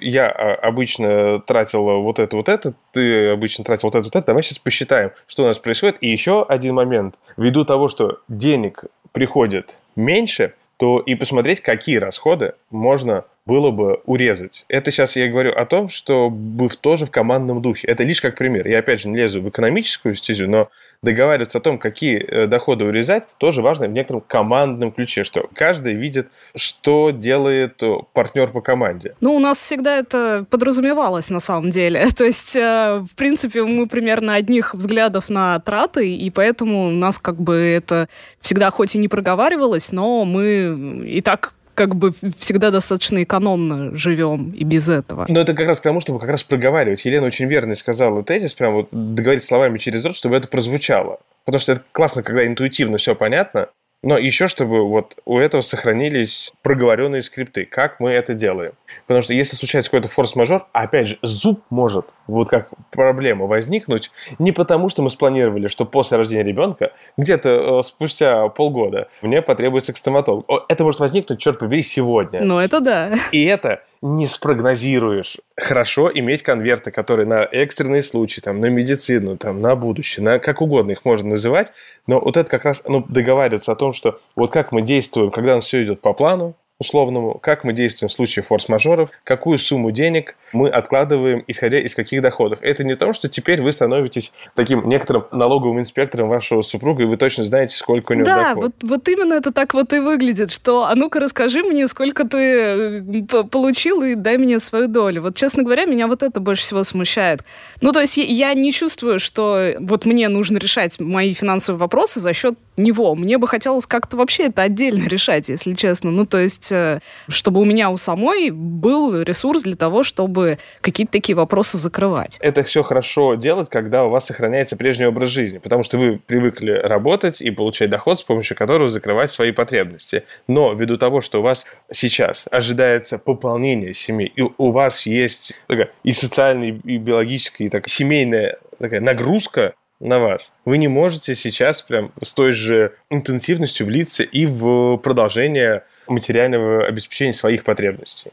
я 0.00 0.28
а, 0.28 0.54
обычно 0.54 1.40
тратил 1.40 1.82
вот 2.00 2.20
это, 2.20 2.36
вот 2.36 2.48
это, 2.48 2.74
ты 2.92 3.30
обычно 3.30 3.64
тратил 3.64 3.88
вот 3.88 3.96
это, 3.96 4.04
вот 4.04 4.14
это, 4.14 4.26
давай 4.28 4.44
сейчас 4.44 4.60
посчитаем, 4.60 5.10
что 5.26 5.42
у 5.42 5.46
нас 5.46 5.58
происходит. 5.58 5.96
И 6.00 6.08
еще 6.08 6.44
один 6.44 6.76
момент. 6.76 7.16
Ввиду 7.36 7.64
того, 7.64 7.88
что 7.88 8.20
денег 8.28 8.84
приходит 9.10 9.76
меньше, 9.96 10.54
то 10.76 11.00
и 11.00 11.16
посмотреть, 11.16 11.62
какие 11.62 11.96
расходы 11.96 12.54
можно 12.70 13.24
было 13.46 13.70
бы 13.70 14.00
урезать. 14.06 14.64
Это 14.68 14.90
сейчас 14.90 15.16
я 15.16 15.28
говорю 15.28 15.52
о 15.52 15.64
том, 15.66 15.88
что 15.88 16.28
бы 16.30 16.68
тоже 16.68 17.06
в 17.06 17.10
командном 17.10 17.62
духе. 17.62 17.86
Это 17.86 18.02
лишь 18.02 18.20
как 18.20 18.36
пример. 18.36 18.66
Я 18.66 18.80
опять 18.80 19.00
же 19.00 19.08
не 19.08 19.16
лезу 19.16 19.40
в 19.40 19.48
экономическую 19.48 20.16
стезю, 20.16 20.48
но 20.48 20.68
договариваться 21.02 21.58
о 21.58 21.60
том, 21.60 21.78
какие 21.78 22.18
э, 22.18 22.46
доходы 22.46 22.84
урезать, 22.84 23.24
тоже 23.38 23.62
важно 23.62 23.86
в 23.86 23.92
некотором 23.92 24.22
командном 24.22 24.90
ключе, 24.90 25.22
что 25.22 25.48
каждый 25.54 25.94
видит, 25.94 26.28
что 26.56 27.10
делает 27.10 27.80
э, 27.82 27.98
партнер 28.12 28.48
по 28.48 28.60
команде. 28.60 29.14
Ну, 29.20 29.36
у 29.36 29.38
нас 29.38 29.58
всегда 29.58 29.98
это 29.98 30.44
подразумевалось 30.50 31.30
на 31.30 31.40
самом 31.40 31.70
деле. 31.70 32.08
То 32.16 32.24
есть, 32.24 32.56
э, 32.56 33.04
в 33.08 33.14
принципе, 33.14 33.62
мы 33.62 33.86
примерно 33.86 34.34
одних 34.34 34.74
взглядов 34.74 35.28
на 35.28 35.60
траты, 35.60 36.12
и 36.12 36.30
поэтому 36.30 36.88
у 36.88 36.90
нас 36.90 37.18
как 37.18 37.40
бы 37.40 37.54
это 37.54 38.08
всегда 38.40 38.70
хоть 38.70 38.96
и 38.96 38.98
не 38.98 39.08
проговаривалось, 39.08 39.92
но 39.92 40.24
мы 40.24 41.04
и 41.06 41.20
так 41.20 41.52
как 41.76 41.94
бы 41.94 42.12
всегда 42.38 42.70
достаточно 42.70 43.22
экономно 43.22 43.94
живем 43.94 44.50
и 44.50 44.64
без 44.64 44.88
этого. 44.88 45.26
Но 45.28 45.40
это 45.40 45.54
как 45.54 45.66
раз 45.68 45.78
к 45.78 45.82
тому, 45.84 46.00
чтобы 46.00 46.18
как 46.18 46.30
раз 46.30 46.42
проговаривать. 46.42 47.04
Елена 47.04 47.26
очень 47.26 47.46
верно 47.46 47.76
сказала 47.76 48.24
тезис, 48.24 48.54
прям 48.54 48.72
вот 48.74 48.88
договорить 48.90 49.44
словами 49.44 49.78
через 49.78 50.04
рот, 50.04 50.16
чтобы 50.16 50.36
это 50.36 50.48
прозвучало. 50.48 51.20
Потому 51.44 51.60
что 51.60 51.72
это 51.72 51.82
классно, 51.92 52.22
когда 52.22 52.46
интуитивно 52.46 52.96
все 52.96 53.14
понятно, 53.14 53.68
но 54.02 54.18
еще 54.18 54.46
чтобы 54.46 54.86
вот 54.88 55.16
у 55.24 55.38
этого 55.38 55.62
сохранились 55.62 56.52
проговоренные 56.62 57.22
скрипты, 57.22 57.64
как 57.64 57.98
мы 58.00 58.10
это 58.10 58.34
делаем. 58.34 58.72
Потому 59.06 59.22
что 59.22 59.34
если 59.34 59.56
случается 59.56 59.90
какой-то 59.90 60.08
форс-мажор, 60.08 60.66
опять 60.72 61.08
же, 61.08 61.18
зуб 61.22 61.62
может 61.70 62.06
вот 62.26 62.48
как 62.48 62.68
проблема 62.90 63.46
возникнуть 63.46 64.10
не 64.38 64.52
потому, 64.52 64.88
что 64.88 65.02
мы 65.02 65.10
спланировали, 65.10 65.66
что 65.66 65.84
после 65.84 66.18
рождения 66.18 66.44
ребенка, 66.44 66.92
где-то 67.16 67.80
э, 67.80 67.82
спустя 67.82 68.48
полгода 68.48 69.08
мне 69.22 69.42
потребуется 69.42 69.92
к 69.92 69.96
стоматологу. 69.96 70.62
Это 70.68 70.84
может 70.84 71.00
возникнуть, 71.00 71.40
черт 71.40 71.58
побери, 71.58 71.82
сегодня. 71.82 72.42
Ну, 72.42 72.58
это 72.58 72.80
да. 72.80 73.14
И 73.32 73.44
это 73.44 73.82
не 74.02 74.26
спрогнозируешь. 74.26 75.38
Хорошо 75.56 76.10
иметь 76.12 76.42
конверты, 76.42 76.90
которые 76.90 77.26
на 77.26 77.44
экстренные 77.44 78.02
случаи, 78.02 78.40
там, 78.40 78.60
на 78.60 78.66
медицину, 78.66 79.36
там, 79.36 79.60
на 79.60 79.76
будущее, 79.76 80.24
на 80.24 80.38
как 80.38 80.60
угодно 80.60 80.92
их 80.92 81.04
можно 81.04 81.30
называть, 81.30 81.72
но 82.06 82.20
вот 82.20 82.36
это 82.36 82.48
как 82.50 82.64
раз 82.64 82.82
ну, 82.86 83.04
договариваться 83.08 83.72
о 83.72 83.76
том, 83.76 83.92
что 83.92 84.20
вот 84.34 84.52
как 84.52 84.72
мы 84.72 84.82
действуем, 84.82 85.30
когда 85.30 85.52
у 85.52 85.56
нас 85.56 85.66
все 85.66 85.84
идет 85.84 86.00
по 86.00 86.12
плану, 86.12 86.54
условному, 86.78 87.38
как 87.38 87.64
мы 87.64 87.72
действуем 87.72 88.10
в 88.10 88.12
случае 88.12 88.42
форс-мажоров, 88.42 89.10
какую 89.24 89.58
сумму 89.58 89.90
денег 89.90 90.36
мы 90.52 90.68
откладываем, 90.68 91.42
исходя 91.46 91.80
из 91.80 91.94
каких 91.94 92.20
доходов. 92.22 92.58
Это 92.62 92.84
не 92.84 92.96
то, 92.96 93.12
что 93.12 93.28
теперь 93.28 93.62
вы 93.62 93.72
становитесь 93.72 94.32
таким 94.54 94.86
некоторым 94.88 95.24
налоговым 95.32 95.80
инспектором 95.80 96.28
вашего 96.28 96.62
супруга, 96.62 97.04
и 97.04 97.06
вы 97.06 97.16
точно 97.16 97.44
знаете, 97.44 97.76
сколько 97.76 98.12
у 98.12 98.14
него 98.14 98.26
да, 98.26 98.50
доход. 98.50 98.64
вот, 98.64 98.90
вот 98.90 99.08
именно 99.08 99.34
это 99.34 99.52
так 99.52 99.72
вот 99.74 99.92
и 99.92 99.98
выглядит, 99.98 100.50
что 100.50 100.84
а 100.84 100.94
ну-ка 100.94 101.18
расскажи 101.20 101.62
мне, 101.62 101.88
сколько 101.88 102.26
ты 102.26 102.36
э, 102.38 103.02
получил, 103.50 104.02
и 104.02 104.14
дай 104.14 104.36
мне 104.36 104.60
свою 104.60 104.88
долю. 104.88 105.22
Вот, 105.22 105.36
честно 105.36 105.62
говоря, 105.62 105.86
меня 105.86 106.06
вот 106.06 106.22
это 106.22 106.40
больше 106.40 106.62
всего 106.62 106.84
смущает. 106.84 107.42
Ну, 107.80 107.92
то 107.92 108.00
есть 108.00 108.16
я 108.18 108.52
не 108.54 108.72
чувствую, 108.72 109.18
что 109.18 109.74
вот 109.80 110.04
мне 110.04 110.28
нужно 110.28 110.58
решать 110.58 111.00
мои 111.00 111.32
финансовые 111.32 111.78
вопросы 111.78 112.20
за 112.20 112.32
счет 112.32 112.58
него. 112.76 113.14
Мне 113.14 113.38
бы 113.38 113.48
хотелось 113.48 113.86
как-то 113.86 114.16
вообще 114.16 114.44
это 114.44 114.62
отдельно 114.62 115.04
решать, 115.08 115.48
если 115.48 115.74
честно. 115.74 116.10
Ну, 116.10 116.26
то 116.26 116.38
есть, 116.38 116.65
э, 116.72 117.00
чтобы 117.28 117.60
у 117.60 117.64
меня 117.64 117.90
у 117.90 117.96
самой 117.96 118.50
был 118.50 119.22
ресурс 119.22 119.62
для 119.62 119.76
того, 119.76 120.02
чтобы 120.02 120.58
какие-то 120.80 121.12
такие 121.12 121.36
вопросы 121.36 121.78
закрывать. 121.78 122.38
Это 122.40 122.62
все 122.62 122.82
хорошо 122.82 123.34
делать, 123.34 123.68
когда 123.68 124.04
у 124.04 124.10
вас 124.10 124.26
сохраняется 124.26 124.76
прежний 124.76 125.06
образ 125.06 125.30
жизни, 125.30 125.58
потому 125.58 125.82
что 125.82 125.98
вы 125.98 126.18
привыкли 126.18 126.72
работать 126.72 127.40
и 127.40 127.50
получать 127.50 127.90
доход, 127.90 128.18
с 128.18 128.22
помощью 128.22 128.56
которого 128.56 128.88
закрывать 128.88 129.30
свои 129.30 129.52
потребности. 129.52 130.24
Но 130.48 130.72
ввиду 130.72 130.98
того, 130.98 131.20
что 131.20 131.40
у 131.40 131.42
вас 131.42 131.66
сейчас 131.90 132.46
ожидается 132.50 133.18
пополнение 133.18 133.94
семьи, 133.94 134.32
и 134.34 134.42
у 134.42 134.70
вас 134.70 135.06
есть 135.06 135.54
такая 135.66 135.90
и 136.02 136.12
социальная, 136.12 136.68
и 136.84 136.98
биологическая, 136.98 137.66
и 137.66 137.70
так, 137.70 137.88
семейная 137.88 138.56
такая 138.78 139.00
нагрузка, 139.00 139.74
на 140.00 140.18
вас. 140.18 140.52
Вы 140.64 140.78
не 140.78 140.88
можете 140.88 141.34
сейчас 141.34 141.82
прям 141.82 142.12
с 142.22 142.32
той 142.32 142.52
же 142.52 142.94
интенсивностью 143.10 143.86
влиться 143.86 144.22
и 144.22 144.46
в 144.46 144.98
продолжение 144.98 145.84
материального 146.08 146.86
обеспечения 146.86 147.32
своих 147.32 147.64
потребностей. 147.64 148.30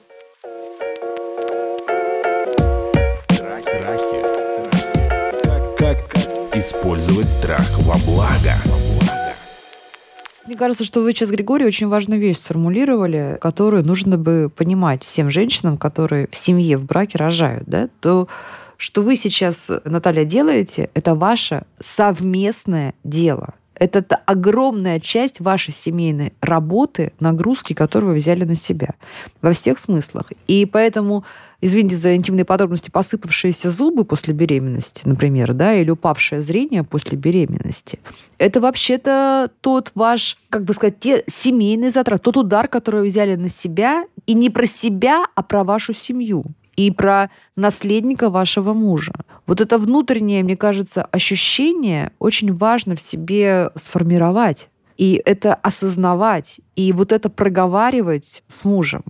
Как 5.78 6.00
использовать 6.56 7.28
страх 7.28 7.70
во 7.80 7.96
благо? 8.06 8.54
Мне 10.46 10.56
кажется, 10.56 10.84
что 10.84 11.02
вы 11.02 11.14
сейчас, 11.14 11.30
Григорий, 11.30 11.66
очень 11.66 11.88
важную 11.88 12.20
вещь 12.20 12.38
сформулировали, 12.38 13.38
которую 13.40 13.86
нужно 13.86 14.18
бы 14.18 14.52
понимать 14.54 15.04
всем 15.04 15.32
женщинам, 15.32 15.78
которые 15.78 16.28
в 16.30 16.36
семье, 16.36 16.78
в 16.78 16.84
браке 16.84 17.18
рожают, 17.18 17.64
да, 17.66 17.90
то 18.02 18.28
что 18.76 19.02
вы 19.02 19.16
сейчас, 19.16 19.72
Наталья, 19.86 20.26
делаете, 20.26 20.90
это 20.94 21.16
ваше 21.16 21.64
совместное 21.80 22.94
дело. 23.06 23.54
Это 23.84 24.16
огромная 24.16 25.02
часть 25.02 25.42
вашей 25.42 25.74
семейной 25.74 26.32
работы, 26.40 27.12
нагрузки, 27.20 27.74
которую 27.74 28.14
вы 28.14 28.20
взяли 28.20 28.46
на 28.46 28.56
себя. 28.56 28.96
Во 29.42 29.52
всех 29.52 29.78
смыслах. 29.78 30.32
И 30.48 30.66
поэтому, 30.66 31.26
извините 31.60 31.98
за 31.98 32.16
интимные 32.16 32.46
подробности, 32.46 32.90
посыпавшиеся 32.90 33.70
зубы 33.70 34.06
после 34.06 34.34
беременности, 34.34 35.02
например, 35.04 35.52
да, 35.52 35.74
или 35.74 35.90
упавшее 35.90 36.42
зрение 36.42 36.86
после 36.86 37.18
беременности, 37.18 38.00
это 38.38 38.62
вообще-то 38.62 39.52
тот 39.60 39.92
ваш, 39.96 40.38
как 40.50 40.64
бы 40.64 40.74
сказать, 40.74 41.00
те 41.00 41.26
семейные 41.28 41.92
затраты, 41.92 42.24
тот 42.24 42.38
удар, 42.38 42.70
который 42.70 43.02
вы 43.02 43.08
взяли 43.08 43.36
на 43.36 43.50
себя, 43.50 44.06
и 44.26 44.34
не 44.34 44.50
про 44.50 44.66
себя, 44.66 45.26
а 45.36 45.44
про 45.44 45.66
вашу 45.66 45.92
семью 45.94 46.46
и 46.76 46.92
про 46.92 47.30
наследника 47.56 48.30
вашего 48.30 48.74
мужа. 48.74 49.14
Вот 49.48 49.62
это 49.62 49.78
внутреннее, 49.78 50.44
мне 50.44 50.58
кажется, 50.58 51.04
ощущение 51.04 52.12
очень 52.20 52.54
важно 52.54 52.96
в 52.96 53.02
себе 53.02 53.72
сформировать 53.76 54.70
и 55.04 55.22
это 55.26 55.54
осознавать, 55.56 56.62
и 56.78 56.94
вот 56.94 57.12
это 57.12 57.30
проговаривать 57.30 58.42
с 58.48 58.64
мужем. 58.64 59.04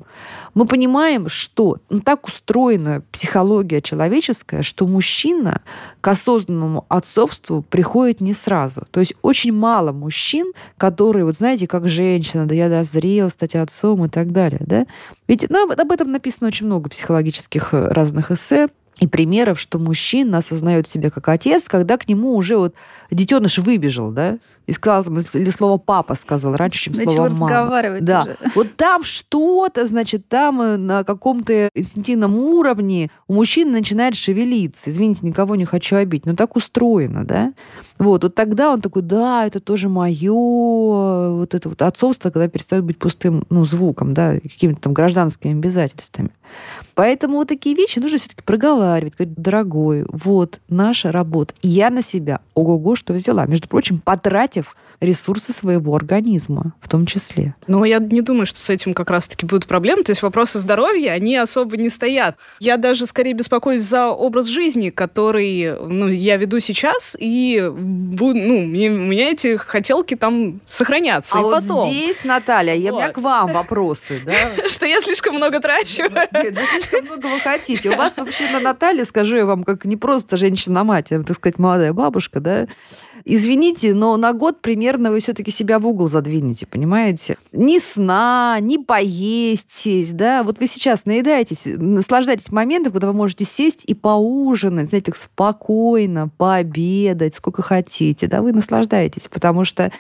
Мы 0.55 0.65
понимаем, 0.65 1.29
что 1.29 1.77
ну, 1.91 1.99
так 1.99 2.25
устроена 2.25 3.03
психология 3.11 3.79
человеческая, 3.79 4.63
что 4.63 4.87
мужчина 4.87 5.61
к 6.01 6.07
осознанному 6.07 6.87
отцовству 6.89 7.61
приходит 7.61 8.21
не 8.21 8.33
сразу. 8.33 8.87
То 8.89 9.01
есть 9.01 9.13
очень 9.21 9.53
мало 9.53 9.91
мужчин, 9.91 10.53
которые, 10.79 11.25
вот 11.25 11.37
знаете, 11.37 11.67
как 11.67 11.87
женщина, 11.87 12.47
да 12.47 12.55
я 12.55 12.69
дозрел 12.69 13.29
стать 13.29 13.53
отцом 13.53 14.03
и 14.03 14.09
так 14.09 14.31
далее. 14.31 14.61
Да? 14.65 14.87
Ведь 15.27 15.45
ну, 15.47 15.71
об 15.71 15.91
этом 15.91 16.11
написано 16.11 16.47
очень 16.47 16.65
много 16.65 16.89
психологических 16.89 17.71
э, 17.71 17.87
разных 17.89 18.31
эссе, 18.31 18.69
и 18.99 19.07
примеров, 19.07 19.59
что 19.59 19.79
мужчина 19.79 20.37
осознает 20.37 20.87
себя 20.87 21.09
как 21.09 21.27
отец, 21.27 21.63
когда 21.67 21.97
к 21.97 22.07
нему 22.07 22.35
уже 22.35 22.57
вот 22.57 22.75
детеныш 23.11 23.57
выбежал, 23.57 24.11
да, 24.11 24.37
и 24.65 24.71
сказал, 24.71 25.03
или 25.33 25.49
слово 25.49 25.77
папа 25.77 26.15
сказал 26.15 26.55
раньше, 26.55 26.79
чем 26.79 26.93
Начал 26.93 27.11
слово 27.11 27.29
мама. 27.29 27.47
разговаривать 27.47 28.05
да. 28.05 28.23
уже. 28.23 28.37
Вот 28.55 28.75
там 28.75 29.03
что-то, 29.03 29.85
значит, 29.85 30.27
там 30.27 30.61
э, 30.61 30.77
на 30.77 31.03
каком-то 31.03 31.69
инстинктивном 31.75 32.35
уровне 32.35 33.09
у 33.27 33.33
мужчины 33.33 33.71
начинает 33.71 34.15
шевелиться. 34.15 34.89
Извините, 34.89 35.25
никого 35.25 35.55
не 35.55 35.65
хочу 35.65 35.97
обидеть, 35.97 36.25
но 36.25 36.35
так 36.35 36.55
устроено, 36.55 37.25
да? 37.25 37.53
Вот, 37.99 38.23
вот 38.23 38.35
тогда 38.35 38.71
он 38.71 38.81
такой, 38.81 39.01
да, 39.01 39.45
это 39.45 39.59
тоже 39.59 39.89
мое, 39.89 40.31
вот 40.31 41.53
это 41.53 41.69
вот 41.69 41.81
отцовство, 41.81 42.29
когда 42.29 42.47
перестает 42.47 42.83
быть 42.83 42.97
пустым, 42.97 43.45
ну, 43.49 43.65
звуком, 43.65 44.13
да, 44.13 44.39
какими-то 44.39 44.81
там 44.81 44.93
гражданскими 44.93 45.53
обязательствами. 45.53 46.31
Поэтому 46.95 47.37
вот 47.37 47.47
такие 47.47 47.75
вещи 47.75 47.99
нужно 47.99 48.17
все-таки 48.17 48.43
проговаривать, 48.43 49.15
говорить, 49.17 49.35
дорогой, 49.35 50.05
вот 50.09 50.59
наша 50.69 51.11
работа. 51.11 51.53
И 51.61 51.67
я 51.67 51.89
на 51.89 52.01
себя, 52.01 52.41
ого-го, 52.53 52.95
что 52.95 53.13
взяла. 53.13 53.45
Между 53.45 53.67
прочим, 53.67 53.99
потратив 54.53 54.75
ресурсы 55.01 55.51
своего 55.51 55.95
организма 55.95 56.73
в 56.79 56.87
том 56.87 57.05
числе. 57.05 57.55
Но 57.67 57.83
я 57.83 57.99
не 57.99 58.21
думаю, 58.21 58.45
что 58.45 58.61
с 58.61 58.69
этим 58.69 58.93
как 58.93 59.09
раз-таки 59.09 59.45
будут 59.45 59.67
проблемы. 59.67 60.03
То 60.03 60.11
есть 60.11 60.21
вопросы 60.21 60.59
здоровья, 60.59 61.11
они 61.11 61.35
особо 61.35 61.75
не 61.75 61.89
стоят. 61.89 62.37
Я 62.59 62.77
даже 62.77 63.05
скорее 63.05 63.33
беспокоюсь 63.33 63.83
за 63.83 64.07
образ 64.07 64.47
жизни, 64.47 64.91
который 64.91 65.77
ну, 65.77 66.07
я 66.07 66.37
веду 66.37 66.59
сейчас, 66.61 67.17
и 67.19 67.59
ну, 67.61 68.33
мне, 68.33 68.89
у 68.89 68.97
меня 68.97 69.31
эти 69.31 69.57
хотелки 69.57 70.15
там 70.15 70.61
сохранятся. 70.65 71.37
А 71.37 71.41
и 71.41 71.43
вот 71.43 71.61
потом. 71.61 71.89
здесь, 71.89 72.23
Наталья, 72.23 72.75
я, 72.75 72.93
у 72.93 72.95
меня 72.95 73.07
Вот. 73.07 73.15
к 73.15 73.17
вам 73.17 73.51
вопросы. 73.51 74.21
Да? 74.25 74.33
Что 74.69 74.85
я 74.85 75.01
слишком 75.01 75.35
много 75.35 75.59
трачу. 75.59 76.03
Нет, 76.03 76.57
слишком 76.71 77.05
много 77.05 77.27
вы 77.27 77.39
хотите. 77.41 77.89
У 77.89 77.97
вас 77.97 78.15
вообще 78.17 78.49
на 78.51 78.61
Наталье, 78.61 79.03
скажу 79.03 79.35
я 79.35 79.45
вам, 79.45 79.65
как 79.65 79.83
не 79.83 79.97
просто 79.97 80.37
женщина-мать, 80.37 81.11
а, 81.11 81.21
так 81.23 81.35
сказать, 81.35 81.59
молодая 81.59 81.91
бабушка, 81.91 82.39
да, 82.39 82.67
Извините, 83.25 83.93
но 83.93 84.17
на 84.17 84.33
год 84.33 84.61
примерно 84.61 85.11
вы 85.11 85.19
все-таки 85.19 85.51
себя 85.51 85.79
в 85.79 85.87
угол 85.87 86.07
задвинете, 86.07 86.65
понимаете? 86.65 87.37
Ни 87.51 87.79
сна, 87.79 88.57
ни 88.59 88.77
поесть, 88.77 90.15
да. 90.15 90.43
Вот 90.43 90.59
вы 90.59 90.67
сейчас 90.67 91.05
наедаетесь, 91.05 91.61
наслаждаетесь 91.65 92.51
моментом, 92.51 92.91
когда 92.91 93.07
вы 93.07 93.13
можете 93.13 93.45
сесть 93.45 93.83
и 93.85 93.93
поужинать, 93.93 94.89
знаете, 94.89 95.05
так 95.05 95.15
спокойно, 95.15 96.29
пообедать, 96.29 97.35
сколько 97.35 97.61
хотите, 97.61 98.27
да, 98.27 98.41
вы 98.41 98.51
наслаждаетесь, 98.51 99.27
потому 99.27 99.63
что 99.63 99.91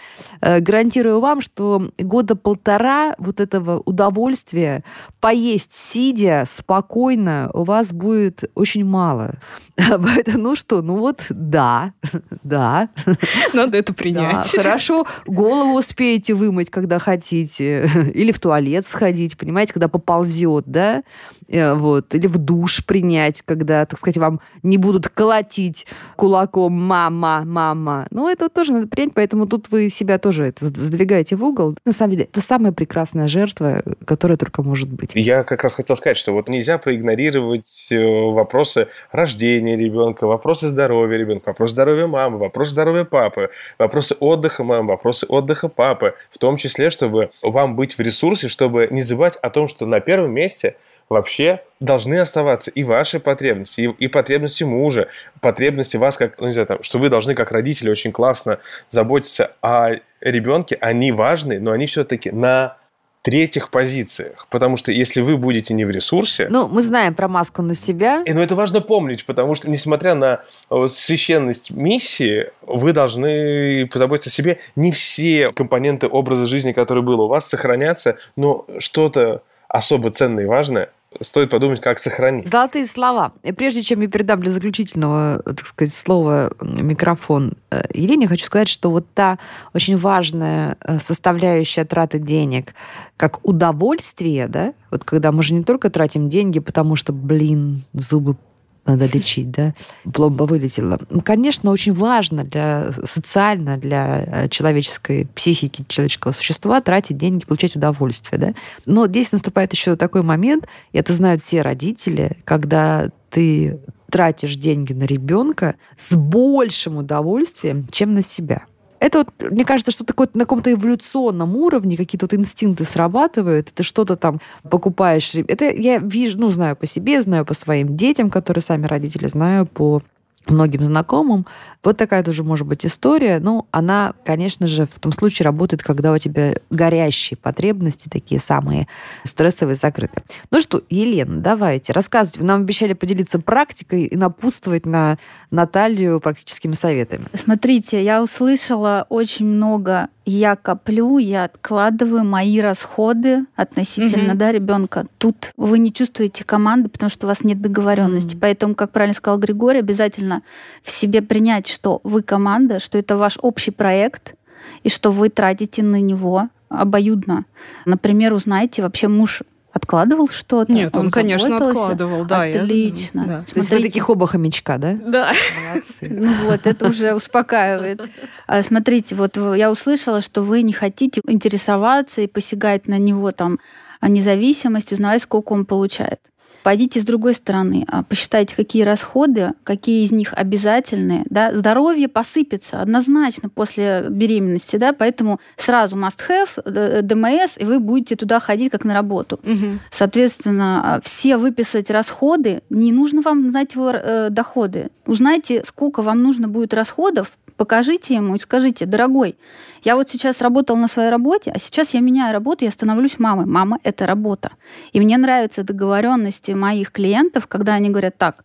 э, 0.41 0.59
гарантирую 0.59 1.19
вам, 1.19 1.41
что 1.41 1.89
года 1.97 2.35
полтора 2.35 3.15
вот 3.17 3.39
этого 3.39 3.81
удовольствия 3.85 4.83
поесть 5.19 5.73
сидя 5.73 6.45
спокойно 6.47 7.49
у 7.53 7.63
вас 7.63 7.93
будет 7.93 8.43
очень 8.55 8.85
мало. 8.85 9.35
Поэтому, 9.77 10.37
ну 10.39 10.55
что, 10.55 10.81
ну 10.81 10.97
вот 10.97 11.21
да, 11.29 11.93
да, 12.43 12.89
Надо 13.53 13.77
это 13.77 13.93
да, 13.93 13.97
принять. 13.97 14.55
хорошо, 14.55 15.05
голову 15.25 15.77
успеете 15.77 16.33
вымыть, 16.33 16.69
когда 16.69 16.99
хотите, 16.99 17.89
или 18.13 18.31
в 18.31 18.39
туалет 18.39 18.85
сходить, 18.85 19.37
понимаете, 19.37 19.73
когда 19.73 19.87
поползет, 19.87 20.65
да, 20.67 21.03
Э, 21.49 21.73
вот, 21.73 22.13
или 22.15 22.27
в 22.27 22.37
душ 22.37 22.85
принять, 22.85 23.41
когда, 23.41 23.85
так 23.85 23.99
сказать, 23.99 24.17
вам 24.17 24.39
не 24.61 24.77
будут 24.77 25.09
колотить 25.09 25.85
кулаком 26.15 26.73
«мама, 26.73 27.43
мама». 27.45 28.07
Ну, 28.11 28.29
это 28.29 28.49
тоже 28.49 28.73
надо 28.73 28.87
принять, 28.87 29.13
поэтому 29.13 29.47
тут 29.47 29.69
вы 29.69 29.89
себя 29.89 30.17
тоже 30.17 30.45
это 30.45 30.65
сдвигаете 30.65 31.35
в 31.35 31.43
угол. 31.43 31.75
На 31.85 31.91
самом 31.91 32.11
деле, 32.11 32.23
это 32.25 32.41
самая 32.41 32.71
прекрасная 32.71 33.27
жертва, 33.27 33.83
которая 34.05 34.37
только 34.37 34.63
может 34.63 34.91
быть. 34.91 35.11
Я 35.13 35.43
как 35.43 35.63
раз 35.63 35.75
хотел 35.75 35.95
сказать, 35.95 36.17
что 36.17 36.33
вот 36.33 36.49
нельзя 36.49 36.77
проигнорировать 36.77 37.87
э, 37.91 37.97
вопросы 37.99 38.87
рождения 39.11 39.75
ребенка, 39.75 40.25
вопросы 40.27 40.69
здоровья 40.69 41.17
ребенка, 41.17 41.49
вопрос 41.49 41.71
здоровья 41.71 42.07
мамы, 42.07 42.37
вопрос 42.37 42.69
здоровья 42.69 42.92
папы, 43.03 43.49
вопросы 43.79 44.15
отдыха 44.19 44.63
мамы, 44.63 44.89
вопросы 44.89 45.25
отдыха 45.27 45.67
папы, 45.67 46.15
в 46.31 46.37
том 46.37 46.55
числе, 46.55 46.89
чтобы 46.89 47.29
вам 47.41 47.75
быть 47.75 47.97
в 47.97 47.99
ресурсе, 47.99 48.47
чтобы 48.47 48.87
не 48.91 49.01
забывать 49.01 49.35
о 49.37 49.49
том, 49.49 49.67
что 49.67 49.85
на 49.85 49.99
первом 49.99 50.31
месте 50.31 50.75
вообще 51.09 51.61
должны 51.79 52.15
оставаться 52.15 52.71
и 52.71 52.83
ваши 52.83 53.19
потребности, 53.19 53.81
и, 53.81 54.05
и 54.05 54.07
потребности 54.07 54.63
мужа, 54.63 55.07
потребности 55.41 55.97
вас, 55.97 56.17
как, 56.17 56.39
ну, 56.39 56.47
не 56.47 56.53
знаю, 56.53 56.67
там, 56.67 56.83
что 56.83 56.99
вы 56.99 57.09
должны 57.09 57.35
как 57.35 57.51
родители 57.51 57.89
очень 57.89 58.11
классно 58.11 58.59
заботиться 58.89 59.53
о 59.61 59.95
ребенке, 60.21 60.77
они 60.79 61.11
важны, 61.11 61.59
но 61.59 61.71
они 61.71 61.85
все-таки 61.87 62.31
на 62.31 62.77
третьих 63.23 63.69
позициях. 63.69 64.45
Потому 64.49 64.77
что 64.77 64.91
если 64.91 65.21
вы 65.21 65.37
будете 65.37 65.73
не 65.73 65.85
в 65.85 65.89
ресурсе... 65.89 66.47
Ну, 66.49 66.67
мы 66.67 66.83
знаем 66.83 67.15
про 67.15 67.27
маску 67.27 67.61
на 67.61 67.73
себя. 67.73 68.21
И, 68.25 68.33
но 68.33 68.43
это 68.43 68.53
важно 68.53 68.81
помнить, 68.81 69.25
потому 69.25 69.55
что, 69.55 69.69
несмотря 69.69 70.13
на 70.13 70.41
э, 70.69 70.87
священность 70.89 71.71
миссии, 71.71 72.51
вы 72.61 72.91
должны 72.91 73.87
позаботиться 73.87 74.29
о 74.29 74.33
себе. 74.33 74.59
Не 74.75 74.91
все 74.91 75.51
компоненты 75.53 76.07
образа 76.07 76.47
жизни, 76.47 76.73
который 76.73 77.01
был 77.01 77.21
у 77.21 77.27
вас, 77.27 77.47
сохранятся, 77.47 78.17
но 78.35 78.67
что-то 78.77 79.41
особо 79.69 80.11
ценное 80.11 80.43
и 80.43 80.47
важное 80.47 80.89
стоит 81.21 81.49
подумать, 81.49 81.81
как 81.81 81.99
сохранить. 81.99 82.47
Золотые 82.47 82.85
слова. 82.85 83.33
Прежде 83.57 83.81
чем 83.81 84.01
я 84.01 84.07
передам 84.07 84.41
для 84.41 84.51
заключительного, 84.51 85.41
так 85.43 85.65
сказать, 85.67 85.93
слова 85.93 86.51
микрофон 86.61 87.53
э, 87.71 87.83
Елене, 87.93 88.27
хочу 88.27 88.45
сказать, 88.45 88.67
что 88.67 88.89
вот 88.89 89.05
та 89.13 89.39
очень 89.73 89.97
важная 89.97 90.77
э, 90.81 90.99
составляющая 90.99 91.85
траты 91.85 92.19
денег, 92.19 92.73
как 93.17 93.45
удовольствие, 93.47 94.47
да, 94.47 94.73
вот 94.91 95.03
когда 95.03 95.31
мы 95.31 95.43
же 95.43 95.53
не 95.53 95.63
только 95.63 95.89
тратим 95.89 96.29
деньги, 96.29 96.59
потому 96.59 96.95
что, 96.95 97.13
блин, 97.13 97.83
зубы 97.93 98.35
надо 98.85 99.05
лечить, 99.05 99.51
да, 99.51 99.73
пломба 100.11 100.43
вылетела. 100.43 100.99
Ну, 101.09 101.21
конечно, 101.21 101.71
очень 101.71 101.93
важно 101.93 102.43
для 102.43 102.91
социально, 103.05 103.77
для 103.77 104.23
э, 104.25 104.49
человеческой 104.49 105.27
психики, 105.33 105.85
человеческого 105.87 106.31
существа 106.31 106.81
тратить 106.81 107.17
деньги, 107.17 107.45
получать 107.45 107.75
удовольствие, 107.75 108.39
да. 108.39 108.53
Но 108.85 109.07
здесь 109.07 109.31
наступает 109.31 109.71
еще 109.73 109.95
такой 109.95 110.23
момент, 110.23 110.67
и 110.91 110.97
это 110.97 111.13
знают 111.13 111.41
все 111.41 111.61
родители, 111.61 112.37
когда 112.43 113.09
ты 113.29 113.79
тратишь 114.11 114.55
деньги 114.55 114.93
на 114.93 115.03
ребенка 115.03 115.75
с 115.97 116.15
большим 116.15 116.97
удовольствием, 116.97 117.83
чем 117.89 118.13
на 118.13 118.21
себя. 118.21 118.65
Это 119.03 119.17
вот, 119.17 119.51
мне 119.51 119.65
кажется, 119.65 119.91
что 119.91 120.05
такое 120.05 120.29
на 120.33 120.45
каком-то 120.45 120.71
эволюционном 120.71 121.57
уровне 121.57 121.97
какие-то 121.97 122.25
вот 122.25 122.33
инстинкты 122.33 122.85
срабатывают, 122.85 123.69
ты 123.73 123.83
что-то 123.83 124.15
там 124.15 124.39
покупаешь. 124.69 125.35
Это 125.35 125.65
я 125.65 125.97
вижу, 125.97 126.39
ну, 126.39 126.47
знаю 126.47 126.77
по 126.77 126.85
себе, 126.85 127.21
знаю 127.21 127.43
по 127.43 127.53
своим 127.53 127.97
детям, 127.97 128.29
которые 128.29 128.61
сами 128.61 128.85
родители, 128.85 129.27
знаю 129.27 129.65
по 129.65 130.01
многим 130.47 130.83
знакомым. 130.83 131.45
Вот 131.83 131.97
такая 131.97 132.23
тоже 132.23 132.43
может 132.43 132.67
быть 132.67 132.85
история. 132.85 133.39
Ну, 133.39 133.67
она, 133.71 134.13
конечно 134.25 134.67
же, 134.67 134.85
в 134.85 134.99
том 134.99 135.11
случае 135.11 135.45
работает, 135.45 135.83
когда 135.83 136.11
у 136.13 136.17
тебя 136.17 136.55
горящие 136.69 137.37
потребности, 137.37 138.09
такие 138.09 138.39
самые 138.39 138.87
стрессовые, 139.23 139.75
закрыты. 139.75 140.23
Ну 140.51 140.61
что, 140.61 140.81
Елена, 140.89 141.39
давайте, 141.39 141.93
рассказывайте. 141.93 142.39
Вы 142.39 142.45
нам 142.45 142.61
обещали 142.61 142.93
поделиться 142.93 143.39
практикой 143.39 144.03
и 144.03 144.15
напутствовать 144.15 144.85
на 144.85 145.17
Наталью 145.51 146.19
практическими 146.19 146.73
советами. 146.73 147.27
Смотрите, 147.33 148.03
я 148.03 148.23
услышала 148.23 149.05
очень 149.09 149.45
много 149.45 150.09
я 150.25 150.55
коплю, 150.55 151.17
я 151.17 151.43
откладываю 151.43 152.23
мои 152.23 152.59
расходы 152.59 153.45
относительно 153.55 154.31
угу. 154.31 154.39
да, 154.39 154.51
ребенка. 154.51 155.05
Тут 155.17 155.51
вы 155.57 155.79
не 155.79 155.91
чувствуете 155.91 156.43
команды, 156.43 156.89
потому 156.89 157.09
что 157.09 157.27
у 157.27 157.29
вас 157.29 157.43
нет 157.43 157.61
договоренности. 157.61 158.35
Угу. 158.35 158.41
Поэтому, 158.41 158.75
как 158.75 158.91
правильно 158.91 159.13
сказал 159.13 159.39
Григорий, 159.39 159.79
обязательно 159.79 160.41
в 160.83 160.91
себе 160.91 161.21
принять, 161.21 161.67
что 161.67 161.99
вы 162.03 162.21
команда, 162.21 162.79
что 162.79 162.97
это 162.97 163.17
ваш 163.17 163.37
общий 163.41 163.71
проект, 163.71 164.35
и 164.83 164.89
что 164.89 165.11
вы 165.11 165.29
тратите 165.29 165.83
на 165.83 165.99
него 165.99 166.49
обоюдно. 166.69 167.45
Например, 167.85 168.33
узнайте, 168.33 168.81
вообще 168.81 169.07
муж 169.07 169.43
откладывал 169.73 170.29
что-то? 170.29 170.71
Нет, 170.71 170.95
он, 170.95 171.07
он 171.07 171.11
конечно, 171.11 171.57
откладывал, 171.57 172.25
да. 172.25 172.43
Отлично. 172.43 173.21
Я... 173.21 173.27
Да. 173.27 173.41
То 173.41 173.59
есть 173.59 173.71
вы 173.71 173.81
таких 173.81 174.09
оба 174.09 174.27
хомячка, 174.27 174.77
да? 174.77 174.93
Да. 174.93 175.33
Молодцы. 175.67 176.07
Ну 176.09 176.33
вот, 176.45 176.67
это 176.67 176.87
уже 176.87 177.13
успокаивает. 177.13 178.01
А, 178.47 178.61
смотрите, 178.61 179.15
вот 179.15 179.35
я 179.35 179.71
услышала, 179.71 180.21
что 180.21 180.43
вы 180.43 180.61
не 180.61 180.73
хотите 180.73 181.21
интересоваться 181.27 182.21
и 182.21 182.27
посягать 182.27 182.87
на 182.87 182.99
него 182.99 183.31
там 183.31 183.59
независимость, 184.01 184.93
узнавать, 184.93 185.23
сколько 185.23 185.53
он 185.53 185.65
получает. 185.65 186.19
Пойдите 186.63 187.01
с 187.01 187.05
другой 187.05 187.33
стороны, 187.33 187.85
а, 187.87 188.03
посчитайте, 188.03 188.55
какие 188.55 188.83
расходы, 188.83 189.51
какие 189.63 190.05
из 190.05 190.11
них 190.11 190.33
обязательные. 190.33 191.25
Да? 191.29 191.53
Здоровье 191.53 192.07
посыпется 192.07 192.81
однозначно 192.81 193.49
после 193.49 194.07
беременности, 194.09 194.77
да? 194.77 194.93
поэтому 194.93 195.39
сразу 195.57 195.95
must-have, 195.97 197.01
ДМС, 197.01 197.57
и 197.57 197.65
вы 197.65 197.79
будете 197.79 198.15
туда 198.15 198.39
ходить 198.39 198.71
как 198.71 198.85
на 198.85 198.93
работу. 198.93 199.39
Угу. 199.43 199.79
Соответственно, 199.91 200.95
а, 200.95 201.01
все 201.01 201.37
выписать 201.37 201.89
расходы, 201.89 202.63
не 202.69 202.91
нужно 202.91 203.21
вам 203.21 203.51
знать 203.51 203.75
его 203.75 203.91
э, 203.91 204.29
доходы. 204.29 204.89
Узнайте, 205.05 205.63
сколько 205.65 206.01
вам 206.01 206.23
нужно 206.23 206.47
будет 206.47 206.73
расходов 206.73 207.31
покажите 207.57 208.15
ему 208.15 208.35
и 208.35 208.39
скажите, 208.39 208.85
дорогой, 208.85 209.37
я 209.83 209.95
вот 209.95 210.09
сейчас 210.09 210.41
работал 210.41 210.75
на 210.75 210.87
своей 210.87 211.09
работе, 211.09 211.51
а 211.53 211.59
сейчас 211.59 211.93
я 211.93 211.99
меняю 211.99 212.33
работу, 212.33 212.65
я 212.65 212.71
становлюсь 212.71 213.19
мамой. 213.19 213.45
Мама– 213.45 213.79
это 213.83 214.05
работа. 214.05 214.51
И 214.91 214.99
мне 214.99 215.17
нравятся 215.17 215.63
договоренности 215.63 216.51
моих 216.55 216.91
клиентов, 216.91 217.47
когда 217.47 217.73
они 217.73 217.89
говорят 217.89 218.17
так, 218.17 218.43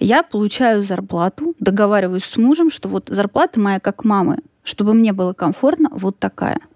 я 0.00 0.22
получаю 0.22 0.82
зарплату, 0.82 1.54
договариваюсь 1.58 2.24
с 2.24 2.36
мужем, 2.36 2.70
что 2.70 2.88
вот 2.88 3.08
зарплата 3.08 3.58
моя 3.58 3.80
как 3.80 4.04
мамы, 4.04 4.38
чтобы 4.62 4.94
мне 4.94 5.12
было 5.12 5.32
комфортно, 5.32 5.88
вот 5.92 6.18
такая– 6.18 6.58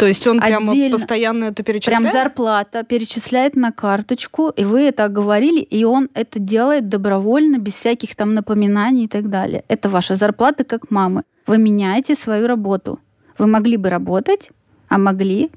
то 0.00 0.06
есть 0.06 0.26
он 0.26 0.40
прямо 0.40 0.72
постоянно 0.90 1.44
это 1.44 1.62
перечисляет? 1.62 2.00
Прям 2.00 2.12
зарплата 2.12 2.84
перечисляет 2.84 3.54
на 3.54 3.70
карточку, 3.70 4.48
и 4.48 4.64
вы 4.64 4.80
это 4.84 5.06
говорили, 5.08 5.60
и 5.60 5.84
он 5.84 6.08
это 6.14 6.38
делает 6.38 6.88
добровольно, 6.88 7.58
без 7.58 7.74
всяких 7.74 8.16
там 8.16 8.32
напоминаний 8.32 9.04
и 9.04 9.08
так 9.08 9.28
далее. 9.28 9.62
Это 9.68 9.90
ваша 9.90 10.14
зарплата 10.14 10.64
как 10.64 10.90
мамы. 10.90 11.24
Вы 11.46 11.58
меняете 11.58 12.14
свою 12.14 12.46
работу. 12.46 12.98
Вы 13.36 13.46
могли 13.46 13.76
бы 13.76 13.90
работать, 13.90 14.50
а 14.88 14.96
могли, 14.96 15.50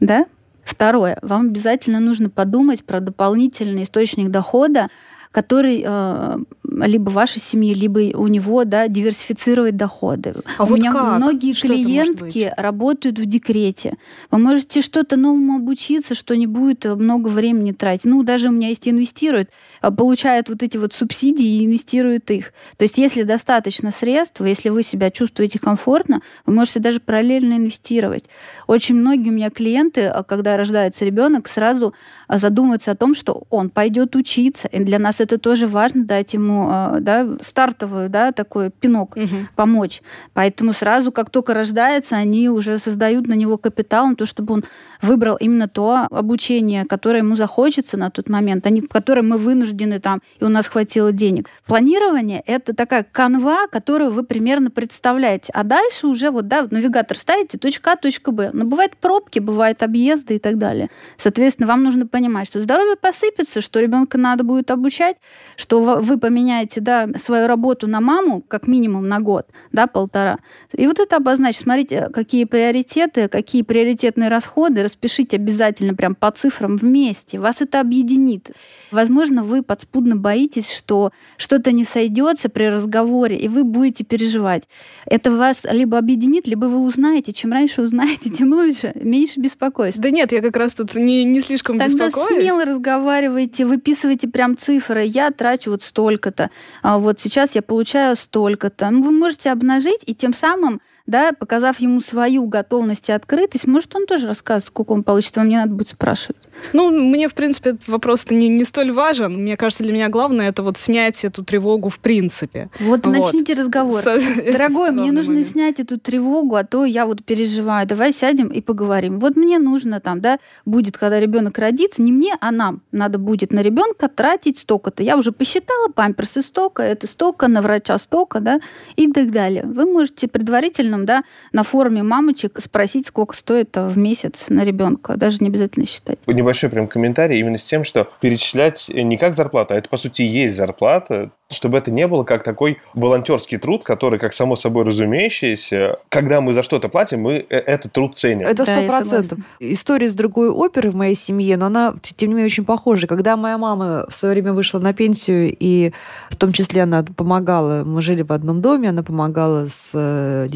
да? 0.00 0.24
Второе, 0.64 1.18
вам 1.22 1.48
обязательно 1.48 2.00
нужно 2.00 2.30
подумать 2.30 2.84
про 2.84 3.00
дополнительный 3.00 3.82
источник 3.82 4.30
дохода, 4.30 4.88
который 5.34 5.82
э, 5.84 6.36
либо 6.62 7.10
вашей 7.10 7.40
семьи, 7.40 7.74
либо 7.74 8.16
у 8.16 8.28
него 8.28 8.62
да, 8.62 8.86
диверсифицировать 8.86 9.76
доходы. 9.76 10.32
А 10.58 10.62
у 10.62 10.66
вот 10.66 10.78
меня 10.78 10.92
как? 10.92 11.16
многие 11.16 11.54
Что 11.54 11.66
клиентки 11.66 12.54
работают 12.56 13.18
в 13.18 13.26
декрете. 13.26 13.96
Вы 14.30 14.38
можете 14.38 14.80
что-то 14.80 15.16
новому 15.16 15.56
обучиться, 15.56 16.14
что 16.14 16.36
не 16.36 16.46
будет 16.46 16.84
много 16.84 17.26
времени 17.26 17.72
тратить. 17.72 18.04
Ну, 18.04 18.22
даже 18.22 18.48
у 18.48 18.52
меня 18.52 18.68
есть 18.68 18.86
инвестируют, 18.86 19.50
а, 19.80 19.90
получают 19.90 20.50
вот 20.50 20.62
эти 20.62 20.76
вот 20.76 20.92
субсидии 20.92 21.44
и 21.44 21.66
инвестируют 21.66 22.30
их. 22.30 22.52
То 22.76 22.84
есть, 22.84 22.98
если 22.98 23.24
достаточно 23.24 23.90
средств, 23.90 24.40
если 24.40 24.68
вы 24.68 24.84
себя 24.84 25.10
чувствуете 25.10 25.58
комфортно, 25.58 26.22
вы 26.46 26.54
можете 26.54 26.78
даже 26.78 27.00
параллельно 27.00 27.54
инвестировать. 27.54 28.22
Очень 28.68 28.94
многие 28.94 29.30
у 29.30 29.32
меня 29.32 29.50
клиенты, 29.50 30.02
а, 30.02 30.22
когда 30.22 30.56
рождается 30.56 31.04
ребенок, 31.04 31.48
сразу 31.48 31.92
задумываются 32.28 32.92
о 32.92 32.96
том, 32.96 33.16
что 33.16 33.42
он 33.50 33.68
пойдет 33.68 34.14
учиться. 34.14 34.68
И 34.68 34.78
для 34.78 35.00
нас 35.00 35.23
это 35.24 35.38
тоже 35.38 35.66
важно, 35.66 36.04
дать 36.04 36.34
ему 36.34 36.68
а, 36.70 36.98
да, 37.00 37.36
стартовую, 37.40 38.08
да, 38.08 38.32
такой 38.32 38.70
пинок, 38.70 39.16
угу. 39.16 39.36
помочь. 39.56 40.02
Поэтому 40.32 40.72
сразу, 40.72 41.12
как 41.12 41.30
только 41.30 41.54
рождается, 41.54 42.16
они 42.16 42.48
уже 42.48 42.78
создают 42.78 43.26
на 43.26 43.34
него 43.34 43.58
капитал, 43.58 44.06
на 44.06 44.16
то, 44.16 44.26
чтобы 44.26 44.54
он 44.54 44.64
выбрал 45.02 45.36
именно 45.36 45.68
то 45.68 46.06
обучение, 46.10 46.84
которое 46.84 47.18
ему 47.18 47.36
захочется 47.36 47.96
на 47.96 48.10
тот 48.10 48.28
момент, 48.28 48.66
а 48.66 48.70
не 48.70 48.80
которое 48.80 49.22
мы 49.22 49.38
вынуждены 49.38 49.98
там, 49.98 50.20
и 50.38 50.44
у 50.44 50.48
нас 50.48 50.66
хватило 50.66 51.12
денег. 51.12 51.48
Планирование— 51.66 52.42
это 52.46 52.74
такая 52.74 53.04
канва, 53.10 53.66
которую 53.68 54.12
вы 54.12 54.24
примерно 54.24 54.70
представляете. 54.70 55.52
А 55.54 55.64
дальше 55.64 56.06
уже 56.06 56.30
вот, 56.30 56.48
да, 56.48 56.66
навигатор 56.70 57.18
ставите, 57.18 57.58
точка 57.58 57.92
А, 57.92 57.96
точка 57.96 58.30
Б. 58.30 58.50
Но 58.52 58.64
бывают 58.64 58.96
пробки, 58.96 59.38
бывают 59.38 59.82
объезды 59.82 60.36
и 60.36 60.38
так 60.38 60.58
далее. 60.58 60.90
Соответственно, 61.16 61.66
вам 61.66 61.82
нужно 61.82 62.06
понимать, 62.06 62.46
что 62.46 62.60
здоровье 62.60 62.96
посыпется, 62.96 63.60
что 63.60 63.80
ребенка 63.80 64.18
надо 64.18 64.44
будет 64.44 64.70
обучать, 64.70 65.13
что 65.56 65.80
вы 65.80 66.18
поменяете 66.18 66.80
да, 66.80 67.08
свою 67.16 67.46
работу 67.46 67.86
на 67.86 68.00
маму 68.00 68.42
как 68.46 68.66
минимум 68.66 69.08
на 69.08 69.20
год, 69.20 69.46
да, 69.72 69.86
полтора. 69.86 70.38
И 70.72 70.86
вот 70.86 70.98
это 70.98 71.16
обозначить. 71.16 71.62
Смотрите, 71.62 72.08
какие 72.12 72.44
приоритеты, 72.44 73.28
какие 73.28 73.62
приоритетные 73.62 74.28
расходы. 74.28 74.82
Распишите 74.82 75.36
обязательно 75.36 75.94
прям 75.94 76.14
по 76.14 76.30
цифрам 76.30 76.76
вместе. 76.76 77.38
Вас 77.38 77.60
это 77.60 77.80
объединит. 77.80 78.50
Возможно, 78.90 79.42
вы 79.42 79.62
подспудно 79.62 80.16
боитесь, 80.16 80.72
что 80.72 81.12
что-то 81.36 81.72
не 81.72 81.84
сойдется 81.84 82.48
при 82.48 82.64
разговоре, 82.64 83.36
и 83.36 83.48
вы 83.48 83.64
будете 83.64 84.04
переживать. 84.04 84.64
Это 85.06 85.30
вас 85.30 85.64
либо 85.70 85.98
объединит, 85.98 86.46
либо 86.46 86.66
вы 86.66 86.78
узнаете. 86.80 87.32
Чем 87.32 87.52
раньше 87.52 87.82
узнаете, 87.82 88.30
тем 88.30 88.52
лучше. 88.52 88.92
Меньше 88.94 89.40
беспокойств. 89.40 90.00
Да 90.00 90.10
нет, 90.10 90.32
я 90.32 90.40
как 90.40 90.56
раз 90.56 90.74
тут 90.74 90.94
не, 90.94 91.24
не 91.24 91.40
слишком 91.40 91.78
Тогда 91.78 92.06
беспокоюсь. 92.06 92.42
смело 92.42 92.64
разговаривайте, 92.64 93.66
выписывайте 93.66 94.28
прям 94.28 94.56
цифры. 94.56 95.03
Я 95.04 95.30
трачу 95.30 95.70
вот 95.70 95.82
столько-то. 95.82 96.50
А 96.82 96.98
вот 96.98 97.20
сейчас 97.20 97.54
я 97.54 97.62
получаю 97.62 98.16
столько-то. 98.16 98.90
Ну, 98.90 99.02
вы 99.02 99.10
можете 99.12 99.50
обнажить 99.50 100.02
и 100.06 100.14
тем 100.14 100.34
самым 100.34 100.80
да, 101.06 101.32
показав 101.32 101.78
ему 101.80 102.00
свою 102.00 102.46
готовность 102.46 103.08
и 103.08 103.12
открытость, 103.12 103.66
может, 103.66 103.94
он 103.94 104.06
тоже 104.06 104.26
расскажет, 104.26 104.68
сколько 104.68 104.92
он 104.92 105.02
получит, 105.02 105.36
вам 105.36 105.48
не 105.48 105.56
надо 105.56 105.72
будет 105.72 105.88
спрашивать. 105.88 106.36
Ну, 106.72 106.90
мне, 106.90 107.28
в 107.28 107.34
принципе, 107.34 107.70
этот 107.70 107.86
вопрос 107.88 108.30
не, 108.30 108.48
не 108.48 108.64
столь 108.64 108.92
важен. 108.92 109.42
Мне 109.42 109.56
кажется, 109.56 109.84
для 109.84 109.92
меня 109.92 110.08
главное 110.08 110.48
это 110.48 110.62
вот 110.62 110.78
снять 110.78 111.24
эту 111.24 111.44
тревогу 111.44 111.90
в 111.90 111.98
принципе. 111.98 112.70
Вот, 112.80 113.06
вот. 113.06 113.12
начните 113.12 113.54
разговор. 113.54 114.00
С... 114.00 114.04
Дорогой, 114.52 114.92
мне 114.92 115.12
нужно 115.12 115.34
момент. 115.34 115.48
снять 115.48 115.80
эту 115.80 115.98
тревогу, 115.98 116.56
а 116.56 116.64
то 116.64 116.84
я 116.84 117.06
вот 117.06 117.22
переживаю. 117.24 117.86
Давай 117.86 118.12
сядем 118.12 118.48
и 118.48 118.60
поговорим. 118.60 119.20
Вот 119.20 119.36
мне 119.36 119.58
нужно 119.58 120.00
там, 120.00 120.20
да, 120.20 120.38
будет, 120.64 120.96
когда 120.96 121.20
ребенок 121.20 121.58
родится, 121.58 122.00
не 122.02 122.12
мне, 122.12 122.34
а 122.40 122.50
нам 122.50 122.80
надо 122.92 123.18
будет 123.18 123.52
на 123.52 123.60
ребенка 123.60 124.08
тратить 124.08 124.58
столько-то. 124.58 125.02
Я 125.02 125.16
уже 125.18 125.32
посчитала, 125.32 125.88
памперсы 125.88 126.40
столько, 126.42 126.82
это 126.82 127.06
столько, 127.06 127.48
на 127.48 127.60
врача 127.60 127.98
столько, 127.98 128.40
да, 128.40 128.60
и 128.96 129.10
так 129.12 129.30
далее. 129.30 129.64
Вы 129.64 129.84
можете 129.84 130.28
предварительно, 130.28 130.93
да, 130.98 131.24
на 131.52 131.62
форуме 131.62 132.02
мамочек 132.02 132.60
спросить, 132.60 133.06
сколько 133.06 133.36
стоит 133.36 133.76
в 133.76 133.98
месяц 133.98 134.46
на 134.48 134.64
ребенка. 134.64 135.16
Даже 135.16 135.38
не 135.40 135.48
обязательно 135.48 135.86
считать. 135.86 136.18
Небольшой 136.26 136.70
прям 136.70 136.86
комментарий 136.88 137.38
именно 137.40 137.58
с 137.58 137.64
тем, 137.64 137.84
что 137.84 138.08
перечислять 138.20 138.88
не 138.88 139.16
как 139.16 139.34
зарплата, 139.34 139.74
а 139.74 139.78
это, 139.78 139.88
по 139.88 139.96
сути, 139.96 140.22
есть 140.22 140.56
зарплата, 140.56 141.30
чтобы 141.50 141.78
это 141.78 141.90
не 141.90 142.06
было 142.06 142.24
как 142.24 142.42
такой 142.42 142.78
волонтерский 142.94 143.58
труд, 143.58 143.84
который, 143.84 144.18
как 144.18 144.32
само 144.32 144.56
собой 144.56 144.84
разумеющееся, 144.84 145.98
когда 146.08 146.40
мы 146.40 146.52
за 146.52 146.62
что-то 146.62 146.88
платим, 146.88 147.20
мы 147.20 147.34
э, 147.48 147.56
этот 147.56 147.92
труд 147.92 148.16
ценим. 148.16 148.46
Это 148.46 148.64
сто 148.64 148.86
процентов. 148.86 149.38
Да, 149.38 149.44
История 149.60 150.08
с 150.08 150.14
другой 150.14 150.48
оперы 150.50 150.90
в 150.90 150.96
моей 150.96 151.14
семье, 151.14 151.56
но 151.56 151.66
она, 151.66 151.94
тем 152.16 152.30
не 152.30 152.34
менее, 152.34 152.46
очень 152.46 152.64
похожа. 152.64 153.06
Когда 153.06 153.36
моя 153.36 153.58
мама 153.58 154.06
в 154.08 154.14
свое 154.14 154.34
время 154.34 154.52
вышла 154.52 154.78
на 154.78 154.92
пенсию, 154.92 155.54
и 155.58 155.92
в 156.30 156.36
том 156.36 156.52
числе 156.52 156.82
она 156.82 157.04
помогала, 157.04 157.84
мы 157.84 158.02
жили 158.02 158.22
в 158.22 158.32
одном 158.32 158.60
доме, 158.60 158.88
она 158.88 159.02
помогала 159.02 159.68
с 159.68 159.90
э, 159.92 160.46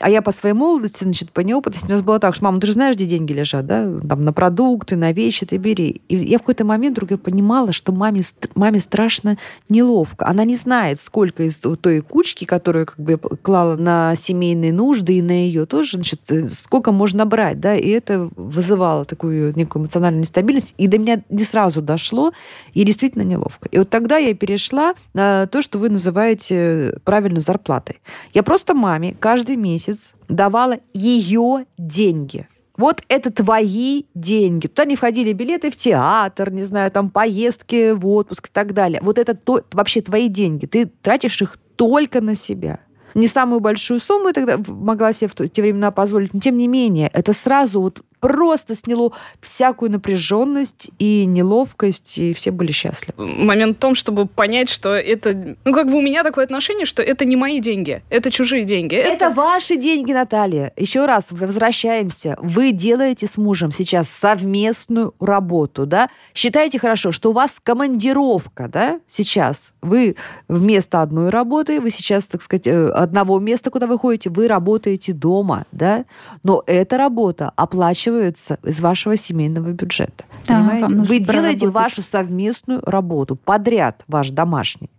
а 0.00 0.10
я 0.10 0.22
по 0.22 0.32
своей 0.32 0.54
молодости, 0.54 1.04
значит, 1.04 1.30
по 1.30 1.40
неопытности, 1.40 1.86
у 1.86 1.92
нас 1.92 2.02
было 2.02 2.18
так, 2.18 2.34
что, 2.34 2.44
мама, 2.44 2.60
ты 2.60 2.66
же 2.66 2.72
знаешь, 2.72 2.96
где 2.96 3.06
деньги 3.06 3.32
лежат, 3.32 3.66
да? 3.66 3.90
Там 4.08 4.24
на 4.24 4.32
продукты, 4.32 4.96
на 4.96 5.12
вещи 5.12 5.46
ты 5.46 5.56
бери. 5.56 6.02
И 6.08 6.16
я 6.16 6.38
в 6.38 6.42
какой-то 6.42 6.64
момент 6.64 6.98
вдруг 6.98 7.20
понимала, 7.20 7.72
что 7.72 7.92
маме, 7.92 8.22
маме 8.54 8.80
страшно 8.80 9.38
неловко. 9.68 10.26
Она 10.26 10.44
не 10.44 10.56
знает, 10.56 10.98
сколько 10.98 11.44
из 11.44 11.58
той 11.58 12.00
кучки, 12.00 12.44
которую 12.44 12.86
как 12.86 12.98
бы 12.98 13.18
клала 13.18 13.76
на 13.76 14.16
семейные 14.16 14.72
нужды 14.72 15.18
и 15.18 15.22
на 15.22 15.32
ее 15.32 15.66
тоже, 15.66 15.96
значит, 15.96 16.20
э, 16.30 16.48
сколько 16.48 16.90
можно 16.92 17.24
брать, 17.24 17.60
да? 17.60 17.74
И 17.76 17.88
это 17.88 18.28
вызывало 18.36 19.04
такую 19.04 19.54
некую 19.56 19.82
эмоциональную 19.82 20.22
нестабильность. 20.22 20.74
И 20.76 20.88
до 20.88 20.98
меня 20.98 21.22
не 21.28 21.44
сразу 21.44 21.82
дошло, 21.82 22.32
и 22.72 22.82
действительно 22.84 23.22
неловко. 23.22 23.68
И 23.70 23.78
вот 23.78 23.90
тогда 23.90 24.16
я 24.16 24.34
перешла 24.34 24.94
на 25.12 25.46
то, 25.46 25.62
что 25.62 25.78
вы 25.78 25.88
называете 25.88 26.98
правильно 27.04 27.40
зарплатой. 27.40 28.00
Я 28.32 28.42
просто 28.42 28.74
маме 28.74 29.16
каждый 29.20 29.53
месяц 29.56 29.84
месяц 29.84 30.14
давала 30.28 30.78
ее 30.92 31.66
деньги. 31.78 32.48
Вот 32.76 33.02
это 33.08 33.30
твои 33.30 34.04
деньги. 34.14 34.66
Туда 34.66 34.84
не 34.84 34.96
входили 34.96 35.32
билеты 35.32 35.70
в 35.70 35.76
театр, 35.76 36.50
не 36.50 36.64
знаю, 36.64 36.90
там 36.90 37.10
поездки 37.10 37.92
в 37.92 38.06
отпуск 38.08 38.48
и 38.48 38.52
так 38.52 38.74
далее. 38.74 39.00
Вот 39.02 39.18
это 39.18 39.34
то, 39.34 39.62
вообще 39.72 40.00
твои 40.00 40.28
деньги. 40.28 40.66
Ты 40.66 40.86
тратишь 40.86 41.40
их 41.40 41.56
только 41.76 42.20
на 42.20 42.34
себя. 42.34 42.80
Не 43.14 43.28
самую 43.28 43.60
большую 43.60 44.00
сумму 44.00 44.28
я 44.28 44.32
тогда 44.32 44.58
могла 44.66 45.12
себе 45.12 45.28
в 45.28 45.48
те 45.48 45.62
времена 45.62 45.92
позволить, 45.92 46.34
но 46.34 46.40
тем 46.40 46.58
не 46.58 46.66
менее, 46.66 47.08
это 47.12 47.32
сразу 47.32 47.80
вот 47.80 48.02
просто 48.24 48.74
сняло 48.74 49.12
всякую 49.42 49.90
напряженность 49.90 50.88
и 50.98 51.26
неловкость, 51.26 52.16
и 52.16 52.32
все 52.32 52.52
были 52.52 52.72
счастливы. 52.72 53.26
Момент 53.26 53.76
в 53.76 53.80
том, 53.80 53.94
чтобы 53.94 54.24
понять, 54.24 54.70
что 54.70 54.94
это... 54.94 55.56
Ну, 55.62 55.74
как 55.74 55.90
бы 55.90 55.98
у 55.98 56.00
меня 56.00 56.22
такое 56.24 56.46
отношение, 56.46 56.86
что 56.86 57.02
это 57.02 57.26
не 57.26 57.36
мои 57.36 57.60
деньги, 57.60 58.02
это 58.08 58.30
чужие 58.30 58.64
деньги. 58.64 58.94
Это, 58.94 59.26
это 59.26 59.30
ваши 59.30 59.76
деньги, 59.76 60.14
Наталья. 60.14 60.72
Еще 60.74 61.04
раз 61.04 61.26
возвращаемся. 61.32 62.38
Вы 62.40 62.72
делаете 62.72 63.26
с 63.26 63.36
мужем 63.36 63.72
сейчас 63.72 64.08
совместную 64.08 65.12
работу, 65.20 65.84
да? 65.84 66.08
Считайте 66.32 66.78
хорошо, 66.78 67.12
что 67.12 67.28
у 67.28 67.34
вас 67.34 67.56
командировка, 67.62 68.68
да, 68.68 69.00
сейчас. 69.06 69.74
Вы 69.82 70.16
вместо 70.48 71.02
одной 71.02 71.28
работы, 71.28 71.78
вы 71.78 71.90
сейчас, 71.90 72.26
так 72.26 72.40
сказать, 72.40 72.66
э, 72.68 72.88
одного 72.88 73.38
места, 73.38 73.68
куда 73.68 73.86
вы 73.86 73.98
ходите, 73.98 74.30
вы 74.30 74.48
работаете 74.48 75.12
дома, 75.12 75.66
да? 75.72 76.06
Но 76.42 76.64
эта 76.66 76.96
работа 76.96 77.52
оплачивается 77.54 78.13
оплачивается 78.14 78.58
из 78.62 78.80
вашего 78.80 79.16
семейного 79.16 79.70
бюджета. 79.70 80.24
Да, 80.46 80.58
понимаете? 80.58 80.94
Вы 80.94 81.18
делаете 81.20 81.68
вашу 81.68 82.02
совместную 82.02 82.80
работу, 82.84 83.36
подряд 83.36 84.02
ваш 84.08 84.30
домашний. 84.30 84.90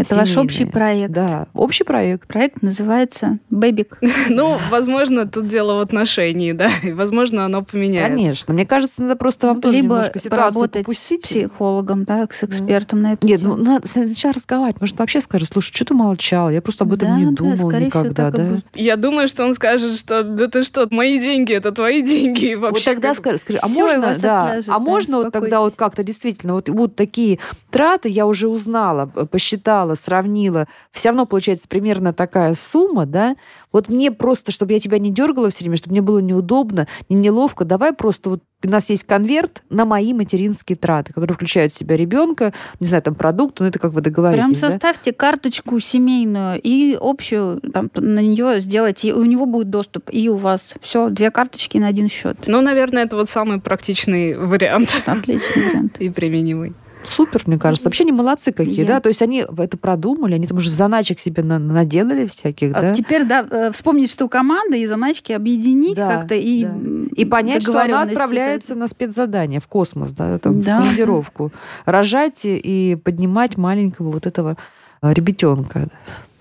Это 0.00 0.14
ваш 0.14 0.36
общий 0.36 0.64
проект. 0.64 1.12
Да, 1.12 1.46
общий 1.54 1.84
проект. 1.84 2.26
Проект 2.26 2.62
называется 2.62 3.38
«Бэбик». 3.50 3.98
Ну, 4.28 4.58
возможно, 4.70 5.26
тут 5.26 5.48
дело 5.48 5.74
в 5.74 5.80
отношении, 5.80 6.52
да, 6.52 6.70
и, 6.82 6.92
возможно, 6.92 7.44
оно 7.44 7.62
поменяется. 7.62 8.16
Конечно. 8.16 8.54
Мне 8.54 8.66
кажется, 8.66 9.02
надо 9.02 9.16
просто 9.16 9.48
вам 9.48 9.60
тоже 9.60 9.78
немножко 9.78 10.18
ситуацию 10.18 10.68
попустить. 10.70 11.24
с 11.24 11.28
психологом, 11.28 12.04
да, 12.04 12.28
с 12.30 12.44
экспертом 12.44 13.02
на 13.02 13.12
эту 13.14 13.26
Нет, 13.26 13.42
ну, 13.42 13.56
надо 13.56 13.88
сначала 13.88 14.34
разговаривать. 14.34 14.80
Может, 14.80 14.98
вообще 14.98 15.20
скажет, 15.20 15.48
слушай, 15.52 15.74
что 15.74 15.86
ты 15.86 15.94
молчал? 15.94 16.50
Я 16.50 16.62
просто 16.62 16.84
об 16.84 16.92
этом 16.92 17.18
не 17.18 17.32
думал 17.32 17.70
никогда, 17.70 18.30
да? 18.30 18.60
Я 18.74 18.96
думаю, 18.96 19.28
что 19.28 19.44
он 19.44 19.54
скажет, 19.54 19.98
что 19.98 20.22
да 20.22 20.48
ты 20.48 20.62
что, 20.62 20.86
мои 20.90 21.18
деньги, 21.18 21.52
это 21.52 21.72
твои 21.72 22.02
деньги. 22.02 22.54
Вообще, 22.54 22.90
вот 22.90 22.94
тогда 22.94 23.14
скажи, 23.14 23.38
а 23.60 23.68
можно, 23.68 24.16
да, 24.18 24.60
а 24.66 24.78
можно 24.78 25.18
вот 25.18 25.32
тогда 25.32 25.60
вот 25.60 25.74
как-то 25.74 26.02
действительно, 26.02 26.54
вот, 26.54 26.68
вот 26.68 26.96
такие 26.96 27.38
траты 27.70 28.08
я 28.08 28.26
уже 28.26 28.48
узнала, 28.48 29.06
посчитала, 29.06 29.89
посчитала, 29.90 29.94
сравнила, 29.94 30.66
все 30.92 31.08
равно 31.08 31.26
получается 31.26 31.68
примерно 31.68 32.12
такая 32.12 32.54
сумма, 32.54 33.06
да, 33.06 33.36
вот 33.72 33.88
мне 33.88 34.10
просто, 34.10 34.52
чтобы 34.52 34.72
я 34.72 34.80
тебя 34.80 34.98
не 34.98 35.10
дергала 35.10 35.50
все 35.50 35.60
время, 35.60 35.76
чтобы 35.76 35.92
мне 35.92 36.02
было 36.02 36.18
неудобно, 36.18 36.86
не 37.08 37.16
неловко, 37.16 37.64
давай 37.64 37.92
просто 37.92 38.30
вот 38.30 38.42
у 38.62 38.68
нас 38.68 38.90
есть 38.90 39.04
конверт 39.04 39.62
на 39.70 39.86
мои 39.86 40.12
материнские 40.12 40.76
траты, 40.76 41.14
которые 41.14 41.34
включают 41.34 41.72
в 41.72 41.76
себя 41.78 41.96
ребенка, 41.96 42.52
не 42.78 42.86
знаю, 42.86 43.02
там 43.02 43.14
продукты, 43.14 43.62
ну 43.62 43.70
это 43.70 43.78
как 43.78 43.92
вы 43.92 44.02
договоритесь. 44.02 44.58
Прям 44.58 44.70
составьте 44.70 45.12
да? 45.12 45.16
карточку 45.16 45.80
семейную 45.80 46.60
и 46.62 46.98
общую 47.00 47.60
там, 47.72 47.90
на 47.94 48.20
нее 48.20 48.60
сделайте, 48.60 49.08
и 49.08 49.12
у 49.12 49.24
него 49.24 49.46
будет 49.46 49.70
доступ, 49.70 50.10
и 50.12 50.28
у 50.28 50.36
вас 50.36 50.74
все, 50.82 51.08
две 51.08 51.30
карточки 51.30 51.78
на 51.78 51.86
один 51.86 52.10
счет. 52.10 52.36
Ну, 52.46 52.60
наверное, 52.60 53.04
это 53.04 53.16
вот 53.16 53.30
самый 53.30 53.60
практичный 53.60 54.36
вариант. 54.36 55.02
Отличный 55.06 55.68
вариант. 55.68 55.96
И 56.00 56.10
применимый 56.10 56.74
супер, 57.04 57.42
мне 57.46 57.58
кажется. 57.58 57.86
Вообще 57.86 58.04
не 58.04 58.12
молодцы 58.12 58.52
какие, 58.52 58.80
Я... 58.80 58.86
да? 58.86 59.00
То 59.00 59.08
есть 59.08 59.22
они 59.22 59.44
это 59.58 59.76
продумали, 59.76 60.34
они 60.34 60.46
там 60.46 60.58
уже 60.58 60.70
заначек 60.70 61.20
себе 61.20 61.42
на 61.42 61.58
наделали 61.58 62.26
всяких, 62.26 62.74
а 62.74 62.82
да? 62.82 62.94
Теперь, 62.94 63.24
да, 63.24 63.46
э, 63.50 63.72
вспомнить, 63.72 64.10
что 64.10 64.28
команда 64.28 64.76
и 64.76 64.86
заначки 64.86 65.32
объединить 65.32 65.96
да, 65.96 66.16
как-то 66.16 66.34
и 66.34 66.64
да. 66.64 66.70
И 67.16 67.24
понять, 67.24 67.62
что 67.62 67.80
она 67.80 68.02
отправляется 68.02 68.74
на 68.74 68.88
спецзадание 68.88 69.60
в 69.60 69.68
космос, 69.68 70.12
да, 70.12 70.38
там, 70.38 70.60
да. 70.60 70.80
в 70.80 70.82
командировку. 70.82 71.52
Рожать 71.84 72.40
и 72.44 72.98
поднимать 73.02 73.56
маленького 73.56 74.10
вот 74.10 74.26
этого 74.26 74.56
э, 75.02 75.12
ребятенка 75.12 75.88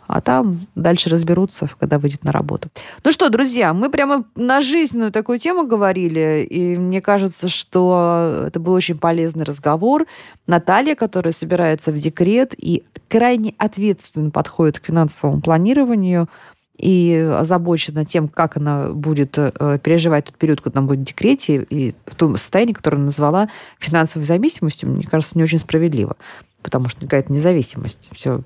а 0.09 0.21
там 0.21 0.59
дальше 0.73 1.09
разберутся, 1.09 1.69
когда 1.79 1.99
выйдет 1.99 2.23
на 2.23 2.31
работу. 2.31 2.69
Ну 3.03 3.11
что, 3.11 3.29
друзья, 3.29 3.75
мы 3.75 3.91
прямо 3.91 4.25
на 4.35 4.59
жизненную 4.59 5.11
такую 5.11 5.37
тему 5.37 5.67
говорили, 5.67 6.47
и 6.49 6.75
мне 6.77 6.99
кажется, 6.99 7.47
что 7.47 8.45
это 8.47 8.59
был 8.59 8.73
очень 8.73 8.97
полезный 8.97 9.43
разговор. 9.43 10.07
Наталья, 10.47 10.95
которая 10.95 11.31
собирается 11.31 11.91
в 11.91 11.97
декрет 11.99 12.55
и 12.57 12.83
крайне 13.07 13.53
ответственно 13.59 14.31
подходит 14.31 14.79
к 14.79 14.87
финансовому 14.87 15.41
планированию, 15.41 16.27
и 16.75 17.13
озабочена 17.37 18.05
тем, 18.05 18.29
как 18.29 18.55
она 18.55 18.87
будет 18.87 19.37
э, 19.37 19.79
переживать 19.83 20.25
тот 20.25 20.37
период, 20.37 20.61
когда 20.61 20.79
она 20.79 20.87
будет 20.87 21.01
в 21.01 21.03
декрете, 21.03 21.67
и 21.69 21.93
в 22.05 22.15
том 22.15 22.37
состоянии, 22.37 22.71
которое 22.71 22.95
она 22.95 23.07
назвала 23.07 23.49
финансовой 23.79 24.25
зависимостью, 24.25 24.89
мне 24.89 25.05
кажется, 25.05 25.37
не 25.37 25.43
очень 25.43 25.59
справедливо, 25.59 26.15
потому 26.61 26.87
что 26.87 27.01
какая-то 27.01 27.33
независимость. 27.33 28.07
Все, 28.13 28.39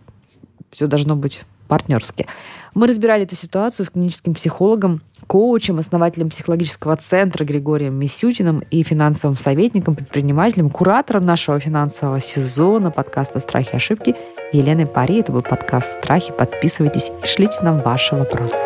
все 0.71 0.87
должно 0.87 1.15
быть 1.15 1.43
партнерски. 1.73 2.27
Мы 2.75 2.85
разбирали 2.85 3.23
эту 3.23 3.35
ситуацию 3.35 3.87
с 3.87 3.89
клиническим 3.89 4.35
психологом, 4.35 5.01
коучем, 5.25 5.79
основателем 5.79 6.29
психологического 6.29 6.95
центра 6.97 7.45
Григорием 7.45 7.95
Мисютиным 7.95 8.63
и 8.69 8.83
финансовым 8.83 9.35
советником, 9.35 9.95
предпринимателем, 9.95 10.69
куратором 10.69 11.25
нашего 11.25 11.59
финансового 11.59 12.19
сезона 12.19 12.91
подкаста 12.91 13.39
«Страхи 13.39 13.71
и 13.73 13.77
ошибки» 13.77 14.15
Еленой 14.51 14.85
Пари. 14.85 15.21
Это 15.21 15.31
был 15.31 15.41
подкаст 15.41 15.93
«Страхи». 15.93 16.31
Подписывайтесь 16.31 17.11
и 17.23 17.27
шлите 17.27 17.57
нам 17.63 17.81
ваши 17.81 18.15
вопросы. 18.15 18.63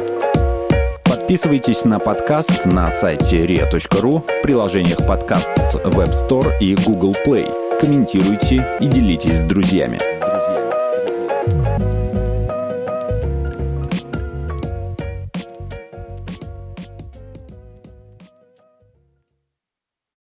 Подписывайтесь 1.06 1.86
на 1.86 2.00
подкаст 2.00 2.66
на 2.66 2.92
сайте 2.92 3.46
ria.ru 3.46 4.20
в 4.20 4.42
приложениях 4.42 4.98
подкаст 5.08 5.50
с 5.58 5.76
Web 5.76 6.12
Store 6.12 6.60
и 6.60 6.76
Google 6.76 7.16
Play. 7.26 7.80
Комментируйте 7.80 8.68
и 8.82 8.88
делитесь 8.88 9.40
с 9.40 9.44
друзьями. 9.44 9.98